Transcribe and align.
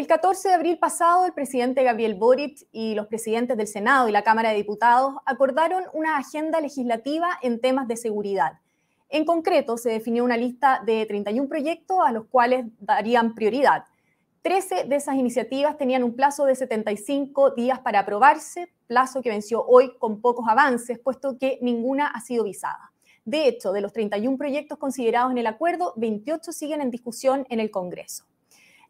El 0.00 0.06
14 0.06 0.48
de 0.48 0.54
abril 0.54 0.78
pasado, 0.78 1.26
el 1.26 1.34
presidente 1.34 1.84
Gabriel 1.84 2.14
Boric 2.14 2.66
y 2.72 2.94
los 2.94 3.06
presidentes 3.06 3.58
del 3.58 3.66
Senado 3.66 4.08
y 4.08 4.12
la 4.12 4.22
Cámara 4.22 4.48
de 4.48 4.56
Diputados 4.56 5.16
acordaron 5.26 5.84
una 5.92 6.16
agenda 6.16 6.58
legislativa 6.62 7.28
en 7.42 7.60
temas 7.60 7.86
de 7.86 7.98
seguridad. 7.98 8.60
En 9.10 9.26
concreto, 9.26 9.76
se 9.76 9.90
definió 9.90 10.24
una 10.24 10.38
lista 10.38 10.80
de 10.86 11.04
31 11.04 11.46
proyectos 11.50 11.98
a 12.02 12.12
los 12.12 12.24
cuales 12.28 12.64
darían 12.78 13.34
prioridad. 13.34 13.84
13 14.40 14.84
de 14.84 14.96
esas 14.96 15.16
iniciativas 15.16 15.76
tenían 15.76 16.02
un 16.02 16.16
plazo 16.16 16.46
de 16.46 16.54
75 16.54 17.50
días 17.50 17.80
para 17.80 17.98
aprobarse, 17.98 18.72
plazo 18.86 19.20
que 19.20 19.28
venció 19.28 19.62
hoy 19.66 19.98
con 19.98 20.22
pocos 20.22 20.46
avances, 20.48 20.98
puesto 20.98 21.36
que 21.36 21.58
ninguna 21.60 22.06
ha 22.06 22.22
sido 22.22 22.44
visada. 22.44 22.90
De 23.26 23.46
hecho, 23.46 23.70
de 23.70 23.82
los 23.82 23.92
31 23.92 24.38
proyectos 24.38 24.78
considerados 24.78 25.30
en 25.30 25.36
el 25.36 25.46
acuerdo, 25.46 25.92
28 25.98 26.52
siguen 26.52 26.80
en 26.80 26.90
discusión 26.90 27.44
en 27.50 27.60
el 27.60 27.70
Congreso 27.70 28.29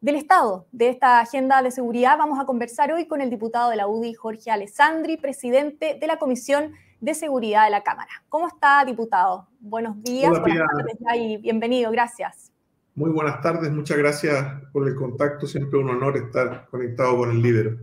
del 0.00 0.16
Estado 0.16 0.66
de 0.72 0.88
esta 0.88 1.20
agenda 1.20 1.62
de 1.62 1.70
seguridad. 1.70 2.16
Vamos 2.16 2.40
a 2.40 2.46
conversar 2.46 2.90
hoy 2.92 3.06
con 3.06 3.20
el 3.20 3.28
diputado 3.28 3.70
de 3.70 3.76
la 3.76 3.86
UDI, 3.86 4.14
Jorge 4.14 4.50
Alessandri, 4.50 5.18
presidente 5.18 5.98
de 6.00 6.06
la 6.06 6.18
Comisión 6.18 6.72
de 7.00 7.14
Seguridad 7.14 7.64
de 7.64 7.70
la 7.70 7.82
Cámara. 7.82 8.10
¿Cómo 8.30 8.48
está, 8.48 8.82
diputado? 8.86 9.46
Buenos 9.60 10.02
días, 10.02 10.30
buenas 10.40 10.68
tardes 10.74 10.96
y 11.16 11.36
bienvenido, 11.36 11.90
gracias. 11.90 12.50
Muy 12.94 13.10
buenas 13.10 13.42
tardes, 13.42 13.70
muchas 13.70 13.98
gracias 13.98 14.46
por 14.72 14.88
el 14.88 14.94
contacto, 14.94 15.46
siempre 15.46 15.78
un 15.78 15.90
honor 15.90 16.16
estar 16.16 16.66
conectado 16.70 17.18
con 17.18 17.30
el 17.30 17.42
líder. 17.42 17.78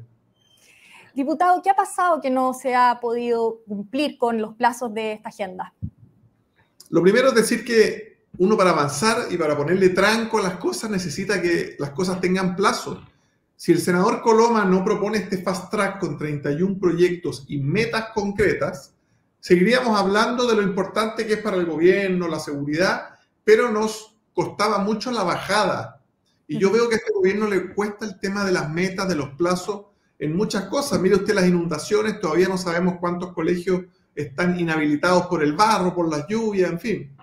Diputado, 1.14 1.62
¿qué 1.62 1.70
ha 1.70 1.76
pasado 1.76 2.20
que 2.20 2.30
no 2.32 2.54
se 2.54 2.76
ha 2.76 3.00
podido 3.00 3.62
cumplir 3.68 4.18
con 4.18 4.42
los 4.42 4.56
plazos 4.56 4.94
de 4.94 5.14
esta 5.14 5.30
agenda? 5.30 5.74
Lo 6.90 7.02
primero 7.02 7.30
es 7.30 7.36
decir 7.36 7.64
que 7.64 8.17
uno 8.40 8.56
para 8.56 8.72
avanzar 8.72 9.28
y 9.32 9.38
para 9.38 9.58
ponerle 9.58 9.90
tranco 9.90 10.40
a 10.40 10.44
las 10.44 10.58
cosas 10.58 10.90
necesita 10.90 11.42
que 11.42 11.76
las 11.80 11.92
cosas 11.92 12.22
tengan 12.22 12.56
plazo. 12.56 13.02
Si 13.56 13.72
el 13.72 13.82
senador 13.82 14.22
Coloma 14.22 14.66
no 14.66 14.84
propone 14.84 15.18
este 15.18 15.42
fast 15.42 15.72
track 15.72 16.00
con 16.00 16.18
31 16.18 16.78
proyectos 16.80 17.46
y 17.48 17.58
metas 17.58 18.10
concretas, 18.14 18.94
seguiríamos 19.40 20.00
hablando 20.00 20.46
de 20.46 20.56
lo 20.56 20.62
importante 20.62 21.26
que 21.26 21.34
es 21.34 21.42
para 21.42 21.58
el 21.58 21.66
gobierno, 21.66 22.28
la 22.28 22.40
seguridad, 22.40 23.10
pero 23.44 23.72
nos 23.72 24.16
costaba 24.34 24.78
mucho 24.78 25.12
la 25.12 25.24
bajada. 25.24 26.04
Y 26.48 26.60
yo 26.60 26.72
veo 26.72 26.88
que 26.88 26.96
a 26.96 26.98
este 27.00 27.12
gobierno 27.14 27.48
le 27.48 27.74
cuesta 27.74 28.06
el 28.06 28.20
tema 28.20 28.46
de 28.46 28.52
las 28.52 28.70
metas, 28.70 29.10
de 29.10 29.16
los 29.16 29.30
plazos, 29.30 29.88
en 30.20 30.36
muchas 30.36 30.66
cosas. 30.66 31.00
Mire 31.00 31.16
usted 31.16 31.34
las 31.34 31.48
inundaciones, 31.48 32.20
todavía 32.20 32.48
no 32.48 32.58
sabemos 32.58 32.96
cuántos 33.00 33.34
colegios 33.34 33.82
están 34.16 34.60
inhabilitados 34.60 35.26
por 35.28 35.44
el 35.44 35.54
barro, 35.54 35.96
por 35.96 36.10
las 36.10 36.28
lluvias, 36.28 36.72
en 36.72 36.80
fin. 36.80 37.17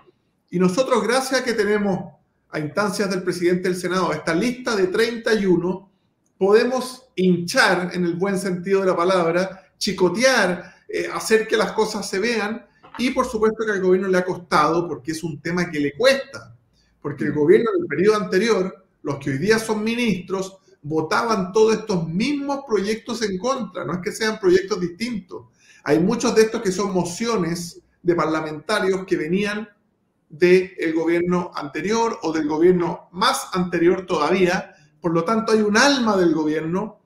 Y 0.49 0.59
nosotros, 0.59 1.03
gracias 1.03 1.41
a 1.41 1.43
que 1.43 1.53
tenemos 1.53 2.13
a 2.49 2.59
instancias 2.59 3.09
del 3.09 3.23
presidente 3.23 3.63
del 3.63 3.75
Senado 3.75 4.13
esta 4.13 4.33
lista 4.33 4.75
de 4.75 4.87
31, 4.87 5.89
podemos 6.37 7.09
hinchar, 7.15 7.91
en 7.93 8.05
el 8.05 8.15
buen 8.15 8.37
sentido 8.37 8.81
de 8.81 8.87
la 8.87 8.95
palabra, 8.95 9.71
chicotear, 9.77 10.75
eh, 10.87 11.09
hacer 11.13 11.47
que 11.47 11.57
las 11.57 11.71
cosas 11.73 12.07
se 12.09 12.19
vean. 12.19 12.65
Y 12.97 13.09
por 13.11 13.25
supuesto 13.25 13.65
que 13.65 13.73
al 13.73 13.81
gobierno 13.81 14.07
le 14.07 14.17
ha 14.17 14.25
costado, 14.25 14.87
porque 14.87 15.11
es 15.11 15.23
un 15.23 15.41
tema 15.41 15.69
que 15.69 15.79
le 15.79 15.93
cuesta, 15.93 16.55
porque 17.01 17.25
el 17.25 17.33
gobierno 17.33 17.71
del 17.77 17.87
periodo 17.87 18.23
anterior, 18.23 18.85
los 19.03 19.17
que 19.17 19.31
hoy 19.31 19.37
día 19.37 19.59
son 19.59 19.83
ministros, 19.83 20.57
votaban 20.81 21.51
todos 21.51 21.75
estos 21.75 22.07
mismos 22.07 22.59
proyectos 22.65 23.21
en 23.23 23.37
contra, 23.37 23.83
no 23.83 23.93
es 23.93 23.99
que 23.99 24.11
sean 24.11 24.39
proyectos 24.39 24.79
distintos. 24.79 25.47
Hay 25.83 25.99
muchos 25.99 26.33
de 26.35 26.43
estos 26.43 26.61
que 26.61 26.71
son 26.71 26.93
mociones 26.93 27.81
de 28.01 28.15
parlamentarios 28.15 29.03
que 29.05 29.17
venían 29.17 29.67
del 30.29 30.93
gobierno 30.93 31.51
anterior 31.55 32.19
o 32.23 32.31
del 32.31 32.47
gobierno 32.47 33.09
más 33.11 33.49
anterior 33.53 34.05
todavía. 34.05 34.75
Por 34.99 35.13
lo 35.13 35.23
tanto, 35.23 35.53
hay 35.53 35.61
un 35.61 35.77
alma 35.77 36.17
del 36.17 36.33
gobierno 36.33 36.99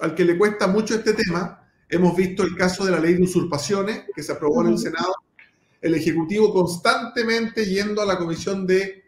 al 0.00 0.14
que 0.14 0.24
le 0.24 0.36
cuesta 0.36 0.66
mucho 0.66 0.94
este 0.94 1.14
tema. 1.14 1.68
Hemos 1.88 2.16
visto 2.16 2.42
el 2.42 2.56
caso 2.56 2.84
de 2.84 2.90
la 2.90 3.00
ley 3.00 3.14
de 3.14 3.22
usurpaciones 3.22 4.04
que 4.14 4.22
se 4.22 4.32
aprobó 4.32 4.62
en 4.62 4.72
el 4.72 4.78
Senado. 4.78 5.14
El 5.80 5.94
Ejecutivo 5.94 6.52
constantemente 6.52 7.64
yendo 7.64 8.02
a 8.02 8.06
la 8.06 8.18
Comisión 8.18 8.66
de 8.66 9.04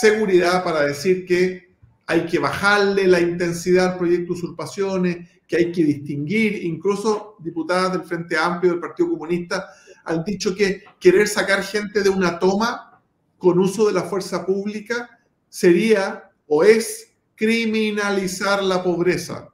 Seguridad 0.00 0.62
para 0.64 0.82
decir 0.82 1.24
que 1.24 1.74
hay 2.06 2.26
que 2.26 2.38
bajarle 2.38 3.06
la 3.06 3.20
intensidad 3.20 3.92
al 3.92 3.98
proyecto 3.98 4.34
de 4.34 4.38
usurpaciones, 4.38 5.28
que 5.46 5.56
hay 5.56 5.72
que 5.72 5.84
distinguir. 5.84 6.64
Incluso 6.64 7.36
diputadas 7.38 7.92
del 7.92 8.02
Frente 8.02 8.36
Amplio 8.36 8.72
del 8.72 8.80
Partido 8.80 9.10
Comunista 9.10 9.68
han 10.04 10.24
dicho 10.24 10.54
que 10.54 10.84
querer 11.00 11.28
sacar 11.28 11.62
gente 11.62 12.02
de 12.02 12.10
una 12.10 12.38
toma 12.38 13.00
con 13.38 13.58
uso 13.58 13.86
de 13.86 13.92
la 13.92 14.02
fuerza 14.02 14.46
pública 14.46 15.18
sería 15.48 16.30
o 16.46 16.64
es 16.64 17.12
criminalizar 17.34 18.62
la 18.62 18.82
pobreza. 18.82 19.48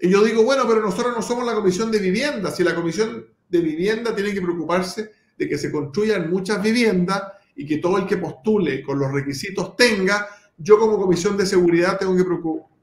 Y 0.00 0.10
yo 0.10 0.24
digo, 0.24 0.42
bueno, 0.44 0.64
pero 0.68 0.80
nosotros 0.80 1.14
no 1.14 1.22
somos 1.22 1.46
la 1.46 1.54
comisión 1.54 1.90
de 1.90 1.98
vivienda. 1.98 2.50
Si 2.50 2.62
la 2.62 2.74
comisión 2.74 3.26
de 3.48 3.60
vivienda 3.60 4.14
tiene 4.14 4.32
que 4.32 4.42
preocuparse 4.42 5.10
de 5.36 5.48
que 5.48 5.58
se 5.58 5.70
construyan 5.70 6.30
muchas 6.30 6.62
viviendas 6.62 7.22
y 7.54 7.66
que 7.66 7.78
todo 7.78 7.98
el 7.98 8.06
que 8.06 8.18
postule 8.18 8.82
con 8.82 8.98
los 8.98 9.12
requisitos 9.12 9.76
tenga, 9.76 10.28
yo 10.58 10.78
como 10.78 10.98
comisión 10.98 11.36
de 11.36 11.46
seguridad 11.46 11.98
tengo 11.98 12.16
que 12.16 12.24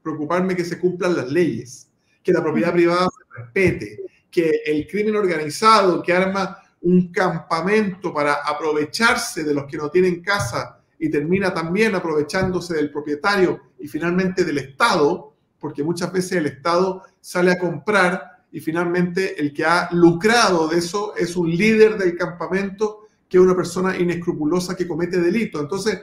preocuparme 0.02 0.56
que 0.56 0.64
se 0.64 0.78
cumplan 0.78 1.16
las 1.16 1.30
leyes, 1.30 1.90
que 2.22 2.32
la 2.32 2.42
propiedad 2.42 2.72
privada 2.72 3.08
se 3.08 3.42
respete, 3.42 4.00
que 4.30 4.62
el 4.66 4.86
crimen 4.86 5.16
organizado 5.16 6.02
que 6.02 6.12
arma 6.12 6.58
un 6.84 7.10
campamento 7.10 8.12
para 8.12 8.34
aprovecharse 8.34 9.42
de 9.42 9.54
los 9.54 9.64
que 9.64 9.76
no 9.76 9.90
tienen 9.90 10.22
casa 10.22 10.80
y 10.98 11.10
termina 11.10 11.52
también 11.52 11.94
aprovechándose 11.94 12.74
del 12.74 12.90
propietario 12.90 13.60
y 13.78 13.88
finalmente 13.88 14.44
del 14.44 14.58
Estado, 14.58 15.34
porque 15.58 15.82
muchas 15.82 16.12
veces 16.12 16.32
el 16.32 16.46
Estado 16.46 17.02
sale 17.20 17.52
a 17.52 17.58
comprar 17.58 18.44
y 18.52 18.60
finalmente 18.60 19.40
el 19.40 19.52
que 19.52 19.64
ha 19.64 19.88
lucrado 19.92 20.68
de 20.68 20.78
eso 20.78 21.14
es 21.16 21.36
un 21.36 21.50
líder 21.50 21.96
del 21.96 22.16
campamento 22.16 23.00
que 23.28 23.38
es 23.38 23.42
una 23.42 23.56
persona 23.56 23.96
inescrupulosa 23.96 24.76
que 24.76 24.86
comete 24.86 25.18
delito. 25.18 25.60
Entonces, 25.60 25.98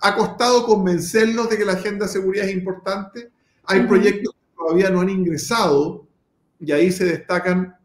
ha 0.00 0.14
costado 0.14 0.64
convencerlos 0.66 1.48
de 1.48 1.56
que 1.56 1.64
la 1.64 1.72
agenda 1.72 2.06
de 2.06 2.12
seguridad 2.12 2.46
es 2.46 2.54
importante. 2.54 3.30
Hay 3.64 3.86
proyectos 3.86 4.34
que 4.34 4.56
todavía 4.56 4.90
no 4.90 5.00
han 5.00 5.08
ingresado 5.08 6.06
y 6.60 6.70
ahí 6.70 6.92
se 6.92 7.06
destacan 7.06 7.76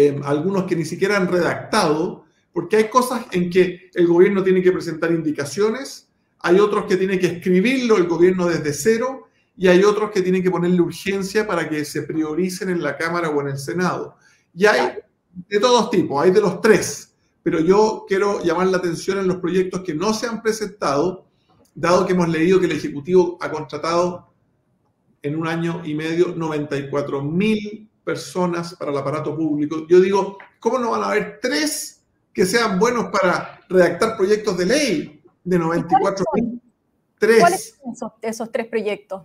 Em, 0.00 0.22
algunos 0.22 0.62
que 0.62 0.76
ni 0.76 0.84
siquiera 0.84 1.16
han 1.16 1.26
redactado, 1.26 2.24
porque 2.52 2.76
hay 2.76 2.88
cosas 2.88 3.26
en 3.32 3.50
que 3.50 3.90
el 3.94 4.06
gobierno 4.06 4.44
tiene 4.44 4.62
que 4.62 4.70
presentar 4.70 5.10
indicaciones, 5.10 6.08
hay 6.38 6.60
otros 6.60 6.84
que 6.84 6.96
tiene 6.96 7.18
que 7.18 7.26
escribirlo 7.26 7.96
el 7.96 8.06
gobierno 8.06 8.46
desde 8.46 8.72
cero 8.72 9.26
y 9.56 9.66
hay 9.66 9.82
otros 9.82 10.12
que 10.12 10.22
tienen 10.22 10.40
que 10.40 10.52
ponerle 10.52 10.80
urgencia 10.80 11.48
para 11.48 11.68
que 11.68 11.84
se 11.84 12.02
prioricen 12.02 12.68
en 12.68 12.80
la 12.80 12.96
Cámara 12.96 13.30
o 13.30 13.40
en 13.40 13.48
el 13.48 13.58
Senado. 13.58 14.14
Y 14.54 14.66
hay 14.66 15.00
de 15.34 15.58
todos 15.58 15.90
tipos, 15.90 16.22
hay 16.22 16.30
de 16.30 16.42
los 16.42 16.60
tres, 16.60 17.16
pero 17.42 17.58
yo 17.58 18.04
quiero 18.06 18.40
llamar 18.44 18.68
la 18.68 18.76
atención 18.76 19.18
en 19.18 19.26
los 19.26 19.38
proyectos 19.38 19.80
que 19.80 19.94
no 19.94 20.14
se 20.14 20.28
han 20.28 20.42
presentado, 20.42 21.26
dado 21.74 22.06
que 22.06 22.12
hemos 22.12 22.28
leído 22.28 22.60
que 22.60 22.66
el 22.66 22.72
Ejecutivo 22.72 23.36
ha 23.40 23.50
contratado 23.50 24.32
en 25.22 25.34
un 25.34 25.48
año 25.48 25.82
y 25.84 25.94
medio 25.94 26.36
94 26.36 27.20
mil 27.20 27.88
personas 28.08 28.74
para 28.74 28.90
el 28.90 28.96
aparato 28.96 29.36
público. 29.36 29.86
Yo 29.86 30.00
digo, 30.00 30.38
¿cómo 30.58 30.78
no 30.78 30.92
van 30.92 31.02
a 31.02 31.08
haber 31.08 31.40
tres 31.42 32.02
que 32.32 32.46
sean 32.46 32.78
buenos 32.78 33.10
para 33.12 33.60
redactar 33.68 34.16
proyectos 34.16 34.56
de 34.56 34.64
ley 34.64 35.22
de 35.44 35.58
94 35.58 36.24
mil? 36.34 36.58
Tres. 37.18 37.40
¿Cuáles 37.40 37.78
son 37.98 38.10
esos, 38.22 38.50
tres 38.50 38.66
proyectos? 38.68 39.24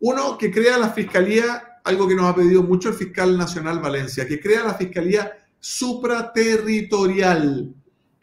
Uno, 0.00 0.36
que 0.36 0.50
crea 0.50 0.78
la 0.78 0.90
fiscalía, 0.90 1.78
algo 1.84 2.08
que 2.08 2.16
nos 2.16 2.24
ha 2.24 2.34
pedido 2.34 2.64
mucho 2.64 2.88
el 2.88 2.96
fiscal 2.96 3.38
nacional 3.38 3.78
Valencia, 3.78 4.26
que 4.26 4.40
crea 4.40 4.64
la 4.64 4.74
fiscalía 4.74 5.38
supraterritorial, 5.60 7.72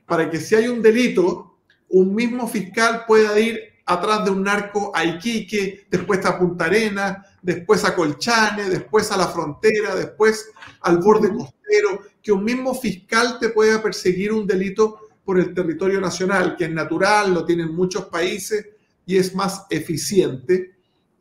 para 0.06 0.30
que 0.30 0.42
si 0.42 0.56
hay 0.56 0.68
un 0.68 0.82
delito, 0.82 1.56
un 1.88 2.14
mismo 2.14 2.50
fiscal 2.50 3.06
pueda 3.08 3.40
ir 3.40 3.62
atrás 3.86 4.26
de 4.26 4.32
un 4.32 4.44
narco 4.44 4.92
a 4.94 5.06
Iquique, 5.06 5.88
después 5.90 6.26
a 6.26 6.38
Punta 6.38 6.66
Arena, 6.66 7.26
después 7.42 7.84
a 7.84 7.96
Colchane, 7.96 8.70
después 8.70 9.12
a 9.12 9.18
la 9.18 9.28
frontera, 9.28 9.96
después 9.96 10.50
al 10.82 11.00
borde 11.00 11.30
costero, 11.30 12.02
que 12.22 12.32
un 12.32 12.44
mismo 12.44 12.74
fiscal 12.74 13.38
te 13.40 13.50
pueda 13.50 13.82
perseguir 13.82 14.32
un 14.32 14.46
delito 14.46 15.00
por 15.24 15.40
el 15.40 15.54
territorio 15.54 16.00
nacional, 16.00 16.56
que 16.58 16.66
es 16.66 16.72
natural, 16.72 17.34
lo 17.34 17.46
tienen 17.46 17.74
muchos 17.74 18.06
países 18.06 18.68
y 19.06 19.18
es 19.18 19.34
más 19.36 19.66
eficiente. 19.70 20.76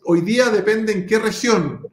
Hoy 0.05 0.23
día 0.23 0.51
depende 0.51 0.93
en 0.93 1.07
qué 1.07 1.19
región 1.19 1.87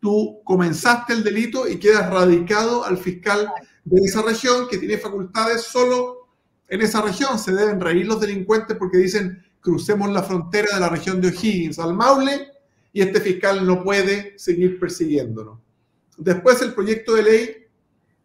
tú 0.00 0.40
comenzaste 0.44 1.14
el 1.14 1.24
delito 1.24 1.66
y 1.66 1.78
quedas 1.78 2.10
radicado 2.10 2.84
al 2.84 2.98
fiscal 2.98 3.50
de 3.84 4.00
esa 4.02 4.22
región 4.22 4.68
que 4.68 4.78
tiene 4.78 4.98
facultades 4.98 5.62
solo 5.62 6.28
en 6.68 6.82
esa 6.82 7.00
región. 7.00 7.38
Se 7.38 7.52
deben 7.52 7.80
reír 7.80 8.06
los 8.06 8.20
delincuentes 8.20 8.76
porque 8.76 8.98
dicen 8.98 9.42
crucemos 9.60 10.10
la 10.10 10.22
frontera 10.22 10.74
de 10.74 10.80
la 10.80 10.90
región 10.90 11.20
de 11.20 11.28
O'Higgins 11.28 11.78
al 11.78 11.94
Maule 11.94 12.53
y 12.94 13.02
este 13.02 13.20
fiscal 13.20 13.66
no 13.66 13.82
puede 13.82 14.38
seguir 14.38 14.78
persiguiéndonos. 14.78 15.58
Después 16.16 16.62
el 16.62 16.74
proyecto 16.74 17.14
de 17.14 17.22
ley 17.24 17.66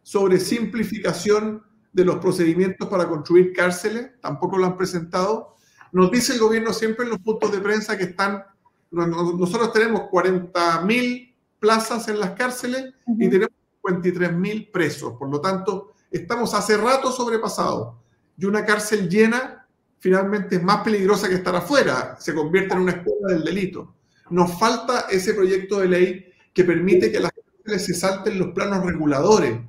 sobre 0.04 0.40
simplificación 0.40 1.64
de 1.92 2.06
los 2.06 2.18
procedimientos 2.18 2.88
para 2.88 3.10
construir 3.10 3.52
cárceles, 3.52 4.12
tampoco 4.22 4.60
lo 4.60 4.68
han 4.68 4.78
presentado. 4.78 5.56
Nos 5.92 6.12
dice 6.12 6.34
el 6.34 6.40
gobierno 6.40 6.72
siempre 6.72 7.04
en 7.04 7.10
los 7.10 7.20
puntos 7.20 7.52
de 7.52 7.60
prensa 7.60 7.98
que 7.98 8.04
están 8.04 8.46
Nosotros 8.92 9.74
tenemos 9.74 10.02
40.000 10.02 11.36
plazas 11.60 12.08
en 12.08 12.20
las 12.20 12.32
cárceles 12.32 12.94
y 13.08 13.28
tenemos 13.28 13.50
53.000 13.84 14.72
presos. 14.72 15.14
Por 15.18 15.32
lo 15.32 15.42
tanto, 15.42 15.94
estamos 16.12 16.54
hace 16.54 16.78
rato 16.78 17.12
sobrepasados. 17.12 17.96
Y 18.38 18.46
una 18.46 18.64
cárcel 18.64 19.10
llena 19.10 19.68
finalmente 19.98 20.58
es 20.58 20.64
más 20.64 20.84
peligrosa 20.84 21.28
que 21.28 21.36
estar 21.36 21.56
afuera. 21.56 22.18
Se 22.20 22.36
convierte 22.36 22.76
en 22.76 22.82
una 22.82 22.92
escuela 22.92 23.34
del 23.34 23.44
delito. 23.44 23.96
Nos 24.30 24.60
falta 24.60 25.08
ese 25.10 25.34
proyecto 25.34 25.80
de 25.80 25.88
ley 25.88 26.34
que 26.54 26.64
permite 26.64 27.12
que 27.12 27.20
las 27.20 27.32
cárceles 27.32 27.86
se 27.86 27.94
salten 27.94 28.40
los 28.40 28.50
planos 28.50 28.86
reguladores. 28.86 29.60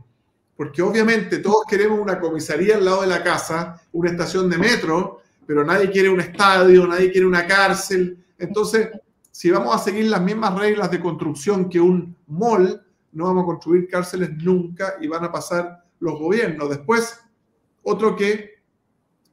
Porque 0.57 0.83
obviamente 0.83 1.39
todos 1.39 1.65
queremos 1.69 1.99
una 1.99 2.21
comisaría 2.21 2.77
al 2.77 2.85
lado 2.85 3.03
de 3.03 3.07
la 3.07 3.23
casa, 3.23 3.81
una 3.93 4.11
estación 4.11 4.51
de 4.51 4.59
metro, 4.59 5.23
pero 5.47 5.65
nadie 5.65 5.91
quiere 5.91 6.09
un 6.09 6.21
estadio, 6.21 6.87
nadie 6.87 7.11
quiere 7.11 7.27
una 7.27 7.47
cárcel. 7.47 8.23
Entonces, 8.39 8.89
si 9.31 9.51
vamos 9.51 9.75
a 9.75 9.79
seguir 9.79 10.07
las 10.07 10.21
mismas 10.21 10.59
reglas 10.59 10.91
de 10.91 11.01
construcción 11.01 11.69
que 11.69 11.81
un 11.81 12.15
mall, 12.27 12.85
no 13.13 13.25
vamos 13.25 13.45
a 13.45 13.47
construir 13.47 13.89
cárceles 13.89 14.31
nunca 14.37 14.95
y 15.01 15.09
van 15.09 15.25
a 15.25 15.33
pasar 15.33 15.85
los 15.99 16.19
gobiernos. 16.19 16.69
Después, 16.69 17.21
otro 17.83 18.15
que 18.17 18.61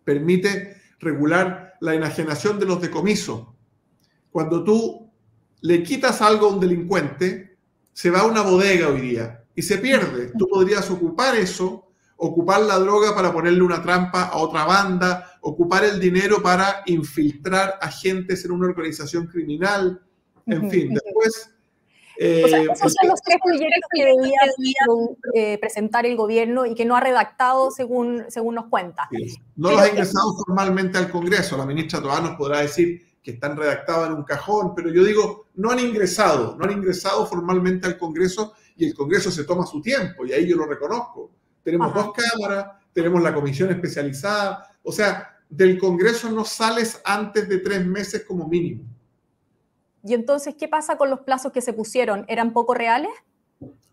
permite 0.04 0.78
regular 1.00 1.76
la 1.82 1.94
enajenación 1.94 2.58
de 2.60 2.66
los 2.66 2.82
decomisos. 2.82 3.48
Cuando 4.32 4.64
tú 4.64 5.07
le 5.62 5.84
quitas 5.84 6.22
algo 6.22 6.48
a 6.48 6.54
un 6.54 6.60
delincuente, 6.60 7.58
se 7.94 8.10
va 8.10 8.20
a 8.20 8.26
una 8.26 8.42
bodega 8.42 8.90
hoy 8.90 9.02
día 9.02 9.44
y 9.56 9.62
se 9.62 9.78
pierde. 9.78 10.32
Tú 10.38 10.48
podrías 10.48 10.90
ocupar 10.92 11.36
eso, 11.36 11.88
ocupar 12.16 12.62
la 12.62 12.78
droga 12.78 13.16
para 13.16 13.34
ponerle 13.34 13.62
una 13.62 13.82
trampa 13.82 14.24
a 14.26 14.38
otra 14.38 14.66
banda, 14.66 15.32
ocupar 15.42 15.84
el 15.84 16.00
dinero 16.00 16.42
para 16.42 16.84
infiltrar 16.86 17.76
agentes 17.82 18.46
en 18.46 18.52
una 18.52 18.68
organización 18.68 19.28
criminal, 19.28 20.02
en 20.46 20.70
fin, 20.70 20.94
después... 20.94 21.54
Eh, 22.20 22.46
esos 22.46 22.94
son 22.94 23.10
los 23.10 23.22
tres 23.22 23.38
proyectos 23.44 23.90
que 23.94 24.06
debía 24.06 24.40
eh, 25.36 25.60
presentar 25.60 26.04
el 26.08 26.16
gobierno 26.16 26.66
y 26.66 26.74
que 26.74 26.84
no 26.84 26.96
ha 26.96 27.00
redactado 27.00 27.70
según, 27.70 28.26
según 28.30 28.56
nos 28.56 28.66
cuenta. 28.70 29.08
No 29.56 29.70
los 29.70 29.80
ha 29.80 29.90
ingresado 29.90 30.34
formalmente 30.34 30.98
al 30.98 31.12
Congreso. 31.12 31.56
La 31.58 31.66
ministra 31.68 32.02
Toá 32.02 32.20
nos 32.20 32.36
podrá 32.36 32.62
decir 32.62 33.06
que 33.28 33.34
están 33.34 33.58
redactados 33.58 34.08
en 34.08 34.14
un 34.14 34.24
cajón, 34.24 34.74
pero 34.74 34.90
yo 34.90 35.04
digo, 35.04 35.48
no 35.56 35.70
han 35.70 35.80
ingresado, 35.80 36.56
no 36.56 36.64
han 36.64 36.72
ingresado 36.72 37.26
formalmente 37.26 37.86
al 37.86 37.98
Congreso 37.98 38.54
y 38.78 38.86
el 38.86 38.94
Congreso 38.94 39.30
se 39.30 39.44
toma 39.44 39.66
su 39.66 39.82
tiempo 39.82 40.26
y 40.26 40.32
ahí 40.32 40.48
yo 40.48 40.56
lo 40.56 40.66
reconozco. 40.66 41.30
Tenemos 41.62 41.94
dos 41.94 42.14
cámaras, 42.14 42.68
tenemos 42.94 43.22
la 43.22 43.34
comisión 43.34 43.70
especializada, 43.70 44.74
o 44.82 44.94
sea, 44.94 45.42
del 45.50 45.78
Congreso 45.78 46.32
no 46.32 46.46
sales 46.46 47.02
antes 47.04 47.50
de 47.50 47.58
tres 47.58 47.86
meses 47.86 48.24
como 48.26 48.48
mínimo. 48.48 48.86
¿Y 50.06 50.14
entonces 50.14 50.56
qué 50.58 50.70
pasa 50.70 50.98
con 50.98 51.10
los 51.10 51.20
plazos 51.20 51.52
que 51.52 51.60
se 51.60 51.74
pusieron? 51.74 52.24
¿Eran 52.30 52.54
poco 52.54 52.76
reales? 52.76 53.12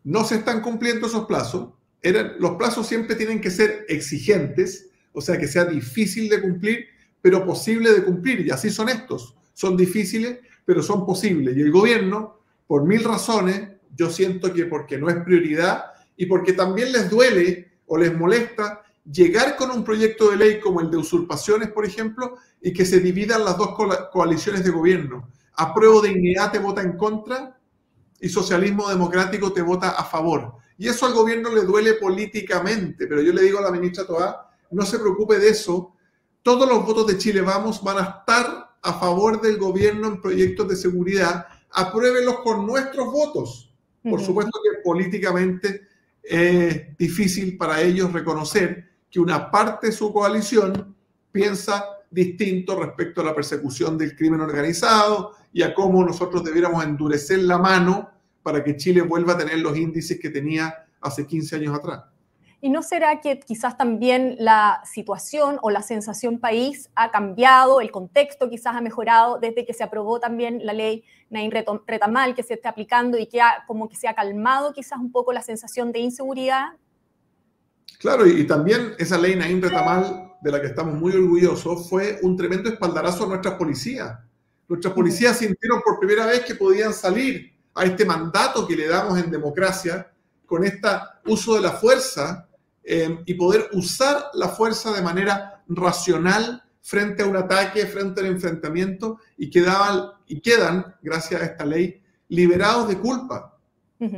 No 0.04 0.22
se 0.22 0.36
están 0.36 0.60
cumpliendo 0.60 1.08
esos 1.08 1.26
plazos. 1.26 1.70
Eran, 2.02 2.34
los 2.38 2.52
plazos 2.52 2.86
siempre 2.86 3.16
tienen 3.16 3.40
que 3.40 3.50
ser 3.50 3.84
exigentes, 3.88 4.90
o 5.12 5.20
sea, 5.20 5.36
que 5.38 5.48
sea 5.48 5.64
difícil 5.64 6.28
de 6.28 6.40
cumplir, 6.40 6.86
pero 7.24 7.46
posible 7.46 7.90
de 7.90 8.04
cumplir. 8.04 8.46
Y 8.46 8.50
así 8.50 8.68
son 8.68 8.90
estos. 8.90 9.34
Son 9.54 9.78
difíciles, 9.78 10.40
pero 10.62 10.82
son 10.82 11.06
posibles. 11.06 11.56
Y 11.56 11.62
el 11.62 11.72
gobierno, 11.72 12.40
por 12.66 12.84
mil 12.84 13.02
razones, 13.02 13.66
yo 13.96 14.10
siento 14.10 14.52
que 14.52 14.66
porque 14.66 14.98
no 14.98 15.08
es 15.08 15.16
prioridad 15.24 15.86
y 16.18 16.26
porque 16.26 16.52
también 16.52 16.92
les 16.92 17.08
duele 17.08 17.78
o 17.86 17.96
les 17.96 18.14
molesta 18.14 18.82
llegar 19.10 19.56
con 19.56 19.70
un 19.70 19.84
proyecto 19.84 20.30
de 20.30 20.36
ley 20.36 20.60
como 20.60 20.82
el 20.82 20.90
de 20.90 20.98
usurpaciones, 20.98 21.70
por 21.70 21.86
ejemplo, 21.86 22.36
y 22.60 22.74
que 22.74 22.84
se 22.84 23.00
dividan 23.00 23.42
las 23.42 23.56
dos 23.56 23.70
coaliciones 24.12 24.62
de 24.62 24.70
gobierno. 24.70 25.30
Apruebo 25.54 26.02
Dignidad 26.02 26.52
te 26.52 26.58
vota 26.58 26.82
en 26.82 26.98
contra 26.98 27.58
y 28.20 28.28
Socialismo 28.28 28.90
Democrático 28.90 29.50
te 29.50 29.62
vota 29.62 29.92
a 29.92 30.04
favor. 30.04 30.56
Y 30.76 30.88
eso 30.88 31.06
al 31.06 31.14
gobierno 31.14 31.54
le 31.54 31.62
duele 31.62 31.94
políticamente, 31.94 33.06
pero 33.06 33.22
yo 33.22 33.32
le 33.32 33.40
digo 33.40 33.60
a 33.60 33.62
la 33.62 33.70
ministra 33.70 34.06
Toá, 34.06 34.50
no 34.72 34.84
se 34.84 34.98
preocupe 34.98 35.38
de 35.38 35.48
eso. 35.48 35.94
Todos 36.44 36.68
los 36.68 36.84
votos 36.84 37.06
de 37.06 37.16
Chile 37.16 37.40
Vamos 37.40 37.82
van 37.82 37.96
a 37.96 38.02
estar 38.02 38.76
a 38.82 38.92
favor 38.92 39.40
del 39.40 39.56
gobierno 39.56 40.08
en 40.08 40.20
proyectos 40.20 40.68
de 40.68 40.76
seguridad. 40.76 41.46
Apruébenlos 41.70 42.40
con 42.40 42.66
nuestros 42.66 43.10
votos. 43.10 43.72
Por 44.02 44.20
supuesto 44.20 44.60
que 44.62 44.82
políticamente 44.82 45.88
es 46.22 46.98
difícil 46.98 47.56
para 47.56 47.80
ellos 47.80 48.12
reconocer 48.12 48.90
que 49.10 49.20
una 49.20 49.50
parte 49.50 49.86
de 49.86 49.94
su 49.94 50.12
coalición 50.12 50.94
piensa 51.32 51.82
distinto 52.10 52.78
respecto 52.78 53.22
a 53.22 53.24
la 53.24 53.34
persecución 53.34 53.96
del 53.96 54.14
crimen 54.14 54.42
organizado 54.42 55.32
y 55.50 55.62
a 55.62 55.72
cómo 55.72 56.04
nosotros 56.04 56.44
debiéramos 56.44 56.84
endurecer 56.84 57.38
la 57.38 57.56
mano 57.56 58.10
para 58.42 58.62
que 58.62 58.76
Chile 58.76 59.00
vuelva 59.00 59.32
a 59.32 59.38
tener 59.38 59.60
los 59.60 59.78
índices 59.78 60.20
que 60.20 60.28
tenía 60.28 60.74
hace 61.00 61.26
15 61.26 61.56
años 61.56 61.74
atrás. 61.74 62.04
¿Y 62.64 62.70
no 62.70 62.82
será 62.82 63.20
que 63.20 63.40
quizás 63.40 63.76
también 63.76 64.36
la 64.38 64.80
situación 64.90 65.58
o 65.60 65.68
la 65.68 65.82
sensación 65.82 66.38
país 66.38 66.88
ha 66.94 67.10
cambiado, 67.10 67.82
el 67.82 67.90
contexto 67.90 68.48
quizás 68.48 68.74
ha 68.74 68.80
mejorado 68.80 69.38
desde 69.38 69.66
que 69.66 69.74
se 69.74 69.84
aprobó 69.84 70.18
también 70.18 70.64
la 70.64 70.72
ley 70.72 71.04
Nain 71.28 71.50
Retamal 71.50 72.34
que 72.34 72.42
se 72.42 72.54
está 72.54 72.70
aplicando 72.70 73.18
y 73.18 73.26
que 73.26 73.42
ha, 73.42 73.64
como 73.66 73.86
que 73.86 73.96
se 73.96 74.08
ha 74.08 74.14
calmado 74.14 74.72
quizás 74.72 74.98
un 74.98 75.12
poco 75.12 75.34
la 75.34 75.42
sensación 75.42 75.92
de 75.92 75.98
inseguridad? 75.98 76.68
Claro, 77.98 78.26
y, 78.26 78.46
también 78.46 78.94
esa 78.98 79.18
ley 79.18 79.36
Nain 79.36 79.60
Retamal, 79.60 80.32
de 80.40 80.50
la 80.50 80.58
que 80.58 80.68
estamos 80.68 80.94
muy 80.94 81.12
orgullosos, 81.12 81.90
fue 81.90 82.18
un 82.22 82.34
tremendo 82.34 82.70
espaldarazo 82.70 83.24
a 83.24 83.28
nuestras 83.28 83.56
policías. 83.56 84.18
Nuestras 84.68 84.94
policías 84.94 85.36
sintieron 85.36 85.82
por 85.82 85.98
primera 85.98 86.24
vez 86.24 86.40
que 86.46 86.54
podían 86.54 86.94
salir 86.94 87.58
a 87.74 87.84
este 87.84 88.06
mandato 88.06 88.66
que 88.66 88.74
le 88.74 88.88
damos 88.88 89.18
en 89.18 89.30
democracia 89.30 90.10
con 90.46 90.64
este 90.64 90.88
uso 91.26 91.56
de 91.56 91.60
la 91.60 91.72
fuerza 91.72 92.48
Em, 92.86 93.22
y 93.24 93.32
poder 93.32 93.70
usar 93.72 94.26
la 94.34 94.50
fuerza 94.50 94.92
de 94.92 95.00
manera 95.00 95.64
racional 95.68 96.62
frente 96.82 97.22
a 97.22 97.26
un 97.26 97.34
ataque, 97.34 97.86
frente 97.86 98.20
al 98.20 98.26
enfrentamiento 98.26 99.20
y, 99.38 99.48
quedaban, 99.48 100.10
y 100.26 100.40
quedan, 100.40 100.94
gracias 101.00 101.40
a 101.40 101.46
esta 101.46 101.64
ley, 101.64 102.02
liberados 102.28 102.88
de 102.88 102.98
culpa, 102.98 103.58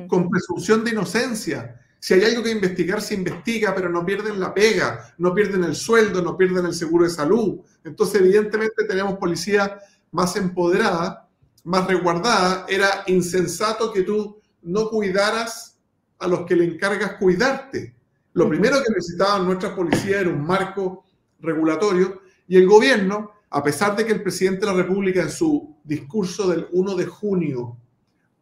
con 0.08 0.28
presunción 0.28 0.82
de 0.82 0.90
inocencia. 0.90 1.80
Si 2.00 2.14
hay 2.14 2.24
algo 2.24 2.42
que 2.42 2.50
investigar, 2.50 3.00
se 3.00 3.14
investiga, 3.14 3.72
pero 3.72 3.88
no 3.88 4.04
pierden 4.04 4.40
la 4.40 4.52
pega, 4.52 5.14
no 5.18 5.32
pierden 5.32 5.62
el 5.62 5.76
sueldo, 5.76 6.20
no 6.20 6.36
pierden 6.36 6.66
el 6.66 6.74
seguro 6.74 7.04
de 7.04 7.10
salud. 7.10 7.60
Entonces, 7.84 8.20
evidentemente, 8.20 8.84
tenemos 8.84 9.16
policía 9.16 9.78
más 10.10 10.34
empoderada, 10.34 11.28
más 11.62 11.86
resguardada. 11.86 12.66
Era 12.68 13.04
insensato 13.06 13.92
que 13.92 14.02
tú 14.02 14.40
no 14.62 14.88
cuidaras 14.88 15.78
a 16.18 16.26
los 16.26 16.46
que 16.46 16.56
le 16.56 16.64
encargas 16.64 17.14
cuidarte. 17.14 17.95
Lo 18.36 18.50
primero 18.50 18.82
que 18.82 18.92
necesitaban 18.92 19.46
nuestras 19.46 19.72
policías 19.72 20.20
era 20.20 20.28
un 20.28 20.46
marco 20.46 21.06
regulatorio 21.40 22.20
y 22.46 22.58
el 22.58 22.66
gobierno, 22.66 23.30
a 23.48 23.62
pesar 23.62 23.96
de 23.96 24.04
que 24.04 24.12
el 24.12 24.22
presidente 24.22 24.60
de 24.60 24.66
la 24.66 24.74
República 24.74 25.22
en 25.22 25.30
su 25.30 25.78
discurso 25.82 26.46
del 26.46 26.66
1 26.70 26.96
de 26.96 27.06
junio 27.06 27.78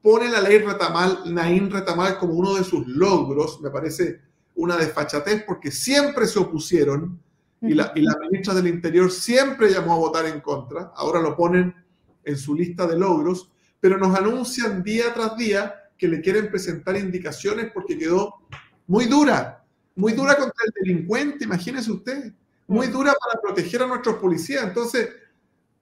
pone 0.03 0.29
la 0.29 0.41
ley 0.41 0.59
Retamal, 0.59 1.33
Naín 1.33 1.71
Retamal 1.71 2.19
como 2.19 2.33
uno 2.33 2.57
de 2.57 2.65
sus 2.65 2.85
logros, 2.89 3.61
me 3.61 3.71
parece 3.71 4.21
una 4.57 4.77
desfachatez 4.77 5.45
porque 5.45 5.71
siempre 5.71 6.27
se 6.27 6.41
opusieron 6.41 7.21
y 7.61 7.75
la, 7.75 7.93
y 7.95 8.03
la 8.03 8.19
ministra 8.19 8.53
del 8.53 8.67
Interior 8.67 9.13
siempre 9.13 9.71
llamó 9.71 9.93
a 9.93 9.99
votar 9.99 10.27
en 10.27 10.41
contra, 10.41 10.91
ahora 10.97 11.21
lo 11.21 11.37
ponen 11.37 11.73
en 12.25 12.37
su 12.37 12.57
lista 12.57 12.89
de 12.89 12.99
logros, 12.99 13.53
pero 13.79 13.97
nos 13.97 14.19
anuncian 14.19 14.83
día 14.83 15.15
tras 15.15 15.37
día 15.37 15.73
que 15.97 16.09
le 16.09 16.21
quieren 16.21 16.51
presentar 16.51 16.97
indicaciones 16.97 17.71
porque 17.73 17.97
quedó 17.97 18.35
muy 18.89 19.05
dura 19.05 19.61
muy 19.97 20.13
dura 20.13 20.37
contra 20.37 20.65
el 20.67 20.73
delincuente, 20.83 21.45
imagínese 21.45 21.93
usted, 21.93 22.33
muy 22.67 22.89
mm. 22.89 22.93
dura 22.93 23.15
para 23.21 23.41
proteger 23.41 23.83
a 23.83 23.87
nuestros 23.87 24.17
policías. 24.17 24.65
Entonces, 24.65 25.11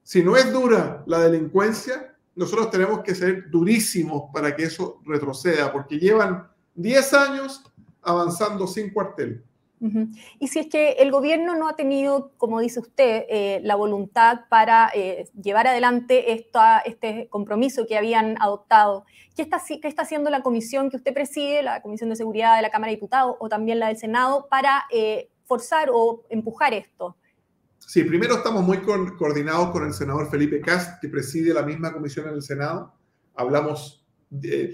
si 0.03 0.23
no 0.23 0.35
es 0.35 0.51
dura 0.51 1.03
la 1.07 1.19
delincuencia, 1.19 2.15
nosotros 2.35 2.71
tenemos 2.71 3.01
que 3.03 3.15
ser 3.15 3.49
durísimos 3.49 4.23
para 4.33 4.55
que 4.55 4.63
eso 4.63 5.01
retroceda, 5.05 5.71
porque 5.71 5.99
llevan 5.99 6.47
10 6.75 7.13
años 7.13 7.63
avanzando 8.01 8.67
sin 8.67 8.91
cuartel. 8.91 9.43
Y 10.39 10.47
si 10.47 10.59
es 10.59 10.67
que 10.67 10.93
el 10.93 11.11
gobierno 11.11 11.55
no 11.55 11.67
ha 11.67 11.75
tenido, 11.75 12.31
como 12.37 12.61
dice 12.61 12.79
usted, 12.79 13.25
eh, 13.29 13.59
la 13.63 13.75
voluntad 13.75 14.41
para 14.49 14.89
eh, 14.93 15.29
llevar 15.41 15.67
adelante 15.67 16.31
esta, 16.31 16.79
este 16.79 17.27
compromiso 17.29 17.85
que 17.85 17.97
habían 17.97 18.41
adoptado, 18.41 19.05
¿qué 19.35 19.41
está, 19.41 19.61
¿qué 19.67 19.87
está 19.87 20.03
haciendo 20.03 20.29
la 20.29 20.41
comisión 20.41 20.89
que 20.89 20.95
usted 20.95 21.13
preside, 21.13 21.63
la 21.63 21.81
Comisión 21.81 22.09
de 22.09 22.15
Seguridad 22.15 22.55
de 22.55 22.61
la 22.61 22.69
Cámara 22.69 22.91
de 22.91 22.95
Diputados 22.95 23.35
o 23.39 23.49
también 23.49 23.79
la 23.79 23.87
del 23.87 23.97
Senado, 23.97 24.47
para 24.49 24.85
eh, 24.89 25.29
forzar 25.43 25.89
o 25.91 26.23
empujar 26.29 26.73
esto? 26.73 27.17
Sí, 27.79 28.03
primero 28.03 28.35
estamos 28.35 28.63
muy 28.63 28.79
coordinados 28.79 29.71
con 29.71 29.85
el 29.85 29.93
senador 29.93 30.29
Felipe 30.29 30.61
Cast, 30.61 31.01
que 31.01 31.09
preside 31.09 31.53
la 31.53 31.63
misma 31.63 31.91
comisión 31.91 32.29
en 32.29 32.35
el 32.35 32.41
Senado. 32.41 32.93
Hablamos 33.35 34.05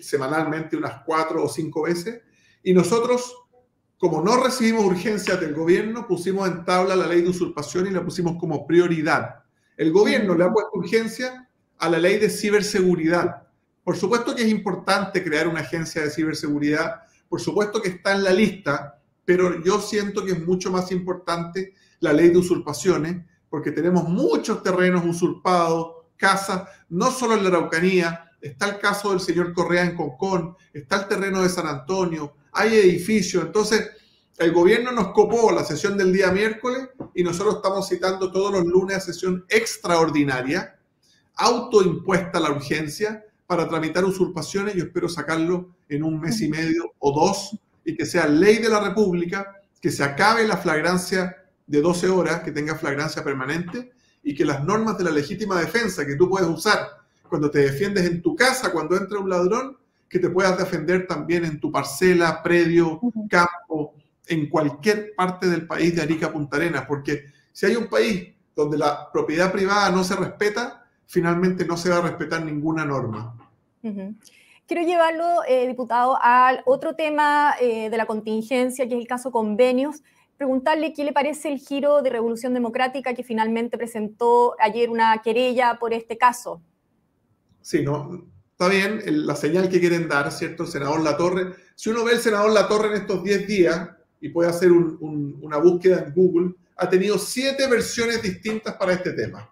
semanalmente 0.01 0.77
unas 0.77 1.01
cuatro 1.03 1.43
o 1.43 1.49
cinco 1.49 1.81
veces. 1.81 2.21
Y 2.61 2.73
nosotros 2.73 3.35
como 3.99 4.21
no 4.21 4.41
recibimos 4.41 4.85
urgencias 4.85 5.41
del 5.41 5.53
gobierno, 5.53 6.07
pusimos 6.07 6.47
en 6.47 6.63
tabla 6.63 6.95
la 6.95 7.05
ley 7.05 7.21
de 7.21 7.29
usurpación 7.29 7.85
y 7.85 7.91
la 7.91 8.03
pusimos 8.03 8.37
como 8.39 8.65
prioridad. 8.65 9.43
El 9.75 9.91
gobierno 9.91 10.35
le 10.35 10.45
ha 10.45 10.51
puesto 10.51 10.71
urgencia 10.73 11.49
a 11.77 11.89
la 11.89 11.99
ley 11.99 12.17
de 12.17 12.29
ciberseguridad. 12.29 13.43
Por 13.83 13.97
supuesto 13.97 14.33
que 14.33 14.43
es 14.43 14.47
importante 14.47 15.21
crear 15.21 15.49
una 15.49 15.59
agencia 15.59 16.01
de 16.01 16.11
ciberseguridad, 16.11 17.01
por 17.27 17.41
supuesto 17.41 17.81
que 17.81 17.89
está 17.89 18.13
en 18.13 18.23
la 18.23 18.31
lista, 18.31 19.01
pero 19.25 19.61
yo 19.63 19.81
siento 19.81 20.23
que 20.23 20.31
es 20.31 20.47
mucho 20.47 20.71
más 20.71 20.93
importante 20.93 21.73
la 21.99 22.13
ley 22.13 22.29
de 22.29 22.37
usurpaciones, 22.37 23.17
porque 23.49 23.71
tenemos 23.71 24.07
muchos 24.07 24.63
terrenos 24.63 25.03
usurpados, 25.05 26.05
casas, 26.15 26.69
no 26.87 27.11
solo 27.11 27.35
en 27.35 27.43
la 27.43 27.49
Araucanía, 27.49 28.31
está 28.39 28.69
el 28.69 28.79
caso 28.79 29.09
del 29.09 29.19
señor 29.19 29.51
Correa 29.51 29.83
en 29.83 29.95
Concón, 29.95 30.55
está 30.71 31.01
el 31.01 31.07
terreno 31.09 31.41
de 31.41 31.49
San 31.49 31.67
Antonio, 31.67 32.35
hay 32.59 32.75
edificios, 32.75 33.45
entonces 33.45 33.89
el 34.37 34.51
gobierno 34.51 34.91
nos 34.91 35.13
copó 35.13 35.51
la 35.51 35.63
sesión 35.63 35.97
del 35.97 36.11
día 36.11 36.31
miércoles 36.31 36.89
y 37.15 37.23
nosotros 37.23 37.55
estamos 37.55 37.87
citando 37.87 38.31
todos 38.31 38.51
los 38.51 38.65
lunes 38.65 38.97
a 38.97 38.99
sesión 38.99 39.45
extraordinaria, 39.47 40.77
autoimpuesta 41.35 42.39
la 42.39 42.51
urgencia 42.51 43.25
para 43.47 43.67
tramitar 43.67 44.03
usurpaciones. 44.03 44.75
Yo 44.75 44.83
espero 44.83 45.07
sacarlo 45.07 45.75
en 45.87 46.03
un 46.03 46.19
mes 46.19 46.41
y 46.41 46.49
medio 46.49 46.93
o 46.99 47.11
dos 47.13 47.57
y 47.85 47.95
que 47.95 48.05
sea 48.05 48.27
ley 48.27 48.57
de 48.57 48.69
la 48.69 48.81
República, 48.81 49.55
que 49.81 49.89
se 49.89 50.03
acabe 50.03 50.45
la 50.45 50.57
flagrancia 50.57 51.35
de 51.65 51.81
12 51.81 52.09
horas, 52.09 52.41
que 52.41 52.51
tenga 52.51 52.75
flagrancia 52.75 53.23
permanente 53.23 53.93
y 54.21 54.35
que 54.35 54.43
las 54.43 54.65
normas 54.65 54.97
de 54.97 55.05
la 55.05 55.11
legítima 55.11 55.59
defensa 55.59 56.05
que 56.05 56.15
tú 56.15 56.29
puedes 56.29 56.47
usar 56.47 56.89
cuando 57.29 57.49
te 57.49 57.59
defiendes 57.59 58.05
en 58.05 58.21
tu 58.21 58.35
casa, 58.35 58.71
cuando 58.71 58.97
entra 58.97 59.19
un 59.19 59.29
ladrón, 59.29 59.78
que 60.09 60.19
te 60.19 60.29
puedas 60.29 60.57
defender 60.57 61.05
también 61.05 61.45
en 61.45 61.59
tu 61.59 61.71
parcela, 61.71 62.41
predio, 62.41 62.99
campo, 63.29 63.93
en 64.27 64.49
cualquier 64.49 65.13
parte 65.15 65.47
del 65.47 65.67
país 65.67 65.95
de 65.95 66.01
Arica 66.01 66.31
Punta 66.31 66.57
Arenas, 66.57 66.85
porque 66.87 67.25
si 67.51 67.67
hay 67.67 67.75
un 67.75 67.87
país 67.87 68.33
donde 68.55 68.77
la 68.77 69.11
propiedad 69.11 69.51
privada 69.51 69.89
no 69.91 70.03
se 70.03 70.15
respeta, 70.15 70.85
finalmente 71.05 71.65
no 71.65 71.77
se 71.77 71.89
va 71.89 71.97
a 71.97 72.01
respetar 72.01 72.43
ninguna 72.43 72.85
norma. 72.85 73.35
Quiero 74.65 74.83
llevarlo, 74.83 75.41
eh, 75.47 75.67
diputado, 75.67 76.17
al 76.21 76.61
otro 76.65 76.95
tema 76.95 77.55
eh, 77.59 77.89
de 77.89 77.97
la 77.97 78.05
contingencia, 78.05 78.87
que 78.87 78.95
es 78.95 79.01
el 79.01 79.07
caso 79.07 79.31
convenios. 79.31 80.03
Preguntarle 80.37 80.93
qué 80.93 81.03
le 81.03 81.11
parece 81.11 81.51
el 81.51 81.59
giro 81.59 82.01
de 82.01 82.09
Revolución 82.09 82.53
Democrática 82.53 83.13
que 83.13 83.23
finalmente 83.23 83.77
presentó 83.77 84.55
ayer 84.59 84.89
una 84.89 85.21
querella 85.23 85.77
por 85.79 85.93
este 85.93 86.17
caso. 86.17 86.61
Sí, 87.61 87.83
no, 87.83 88.25
está 88.59 88.67
bien 88.67 89.01
la 89.25 89.37
señal 89.37 89.69
que 89.69 89.79
quieren 89.79 90.09
dar, 90.09 90.29
¿cierto? 90.33 90.63
El 90.63 90.69
senador 90.69 90.99
Latorre. 90.99 91.55
Si 91.75 91.89
uno 91.89 92.03
ve 92.03 92.11
el 92.11 92.19
senador 92.19 92.51
Latorre 92.51 92.89
en 92.89 93.01
estos 93.01 93.23
10 93.23 93.47
días, 93.47 93.89
y 94.19 94.27
puede 94.27 94.49
hacer 94.49 94.69
una 94.69 95.55
búsqueda 95.59 96.03
en 96.05 96.13
Google, 96.13 96.55
ha 96.75 96.89
tenido 96.89 97.17
siete 97.17 97.67
versiones 97.67 98.21
distintas 98.21 98.75
para 98.75 98.91
este 98.91 99.13
tema. 99.13 99.49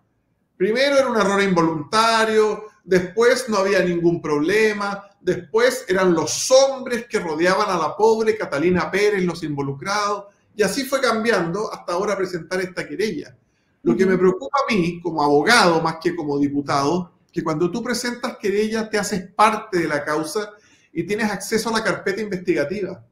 Primero 0.57 0.97
era 0.97 1.09
un 1.09 1.15
error 1.15 1.41
involuntario, 1.41 2.65
después 2.83 3.47
no 3.47 3.59
había 3.59 3.79
ningún 3.79 4.21
problema, 4.21 5.01
después 5.21 5.85
eran 5.87 6.13
los 6.13 6.51
hombres 6.51 7.05
que 7.07 7.19
rodeaban 7.19 7.69
a 7.69 7.77
la 7.77 7.95
pobre 7.95 8.37
Catalina 8.37 8.91
Pérez 8.91 9.23
los 9.23 9.41
involucrados, 9.41 10.25
y 10.53 10.63
así 10.63 10.83
fue 10.83 10.99
cambiando 10.99 11.71
hasta 11.71 11.93
ahora 11.93 12.17
presentar 12.17 12.59
esta 12.59 12.85
querella. 12.85 13.37
Lo 13.83 13.95
que 13.95 14.05
me 14.05 14.17
preocupa 14.17 14.57
a 14.67 14.73
mí, 14.73 14.99
como 14.99 15.23
abogado 15.23 15.79
más 15.81 15.95
que 16.03 16.13
como 16.13 16.37
diputado, 16.37 17.16
que 17.31 17.43
cuando 17.43 17.69
tú 17.71 17.83
presentas 17.83 18.37
querella 18.37 18.89
te 18.89 18.97
haces 18.97 19.29
parte 19.31 19.79
de 19.79 19.87
la 19.87 20.03
causa 20.03 20.53
y 20.91 21.03
tienes 21.03 21.31
acceso 21.31 21.69
a 21.69 21.73
la 21.73 21.83
carpeta 21.83 22.21
investigativa. 22.21 23.05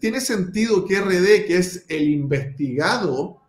¿Tiene, 0.00 0.20
sentido 0.20 0.84
que 0.84 1.00
RD, 1.00 1.46
que 1.46 1.58
es 1.58 1.84
el 1.88 2.08
investigado, 2.08 3.40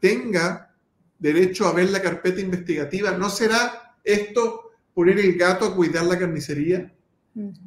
tenga 0.00 0.72
derecho 1.18 1.66
a 1.66 1.72
ver 1.72 1.90
la 1.90 2.00
carpeta 2.00 2.40
investigativa? 2.40 3.10
¿No 3.12 3.28
será 3.28 3.96
esto 4.04 4.70
poner 4.94 5.18
el 5.18 5.36
gato 5.36 5.66
a 5.66 5.74
cuidar 5.74 6.04
la 6.04 6.18
carnicería? 6.18 6.92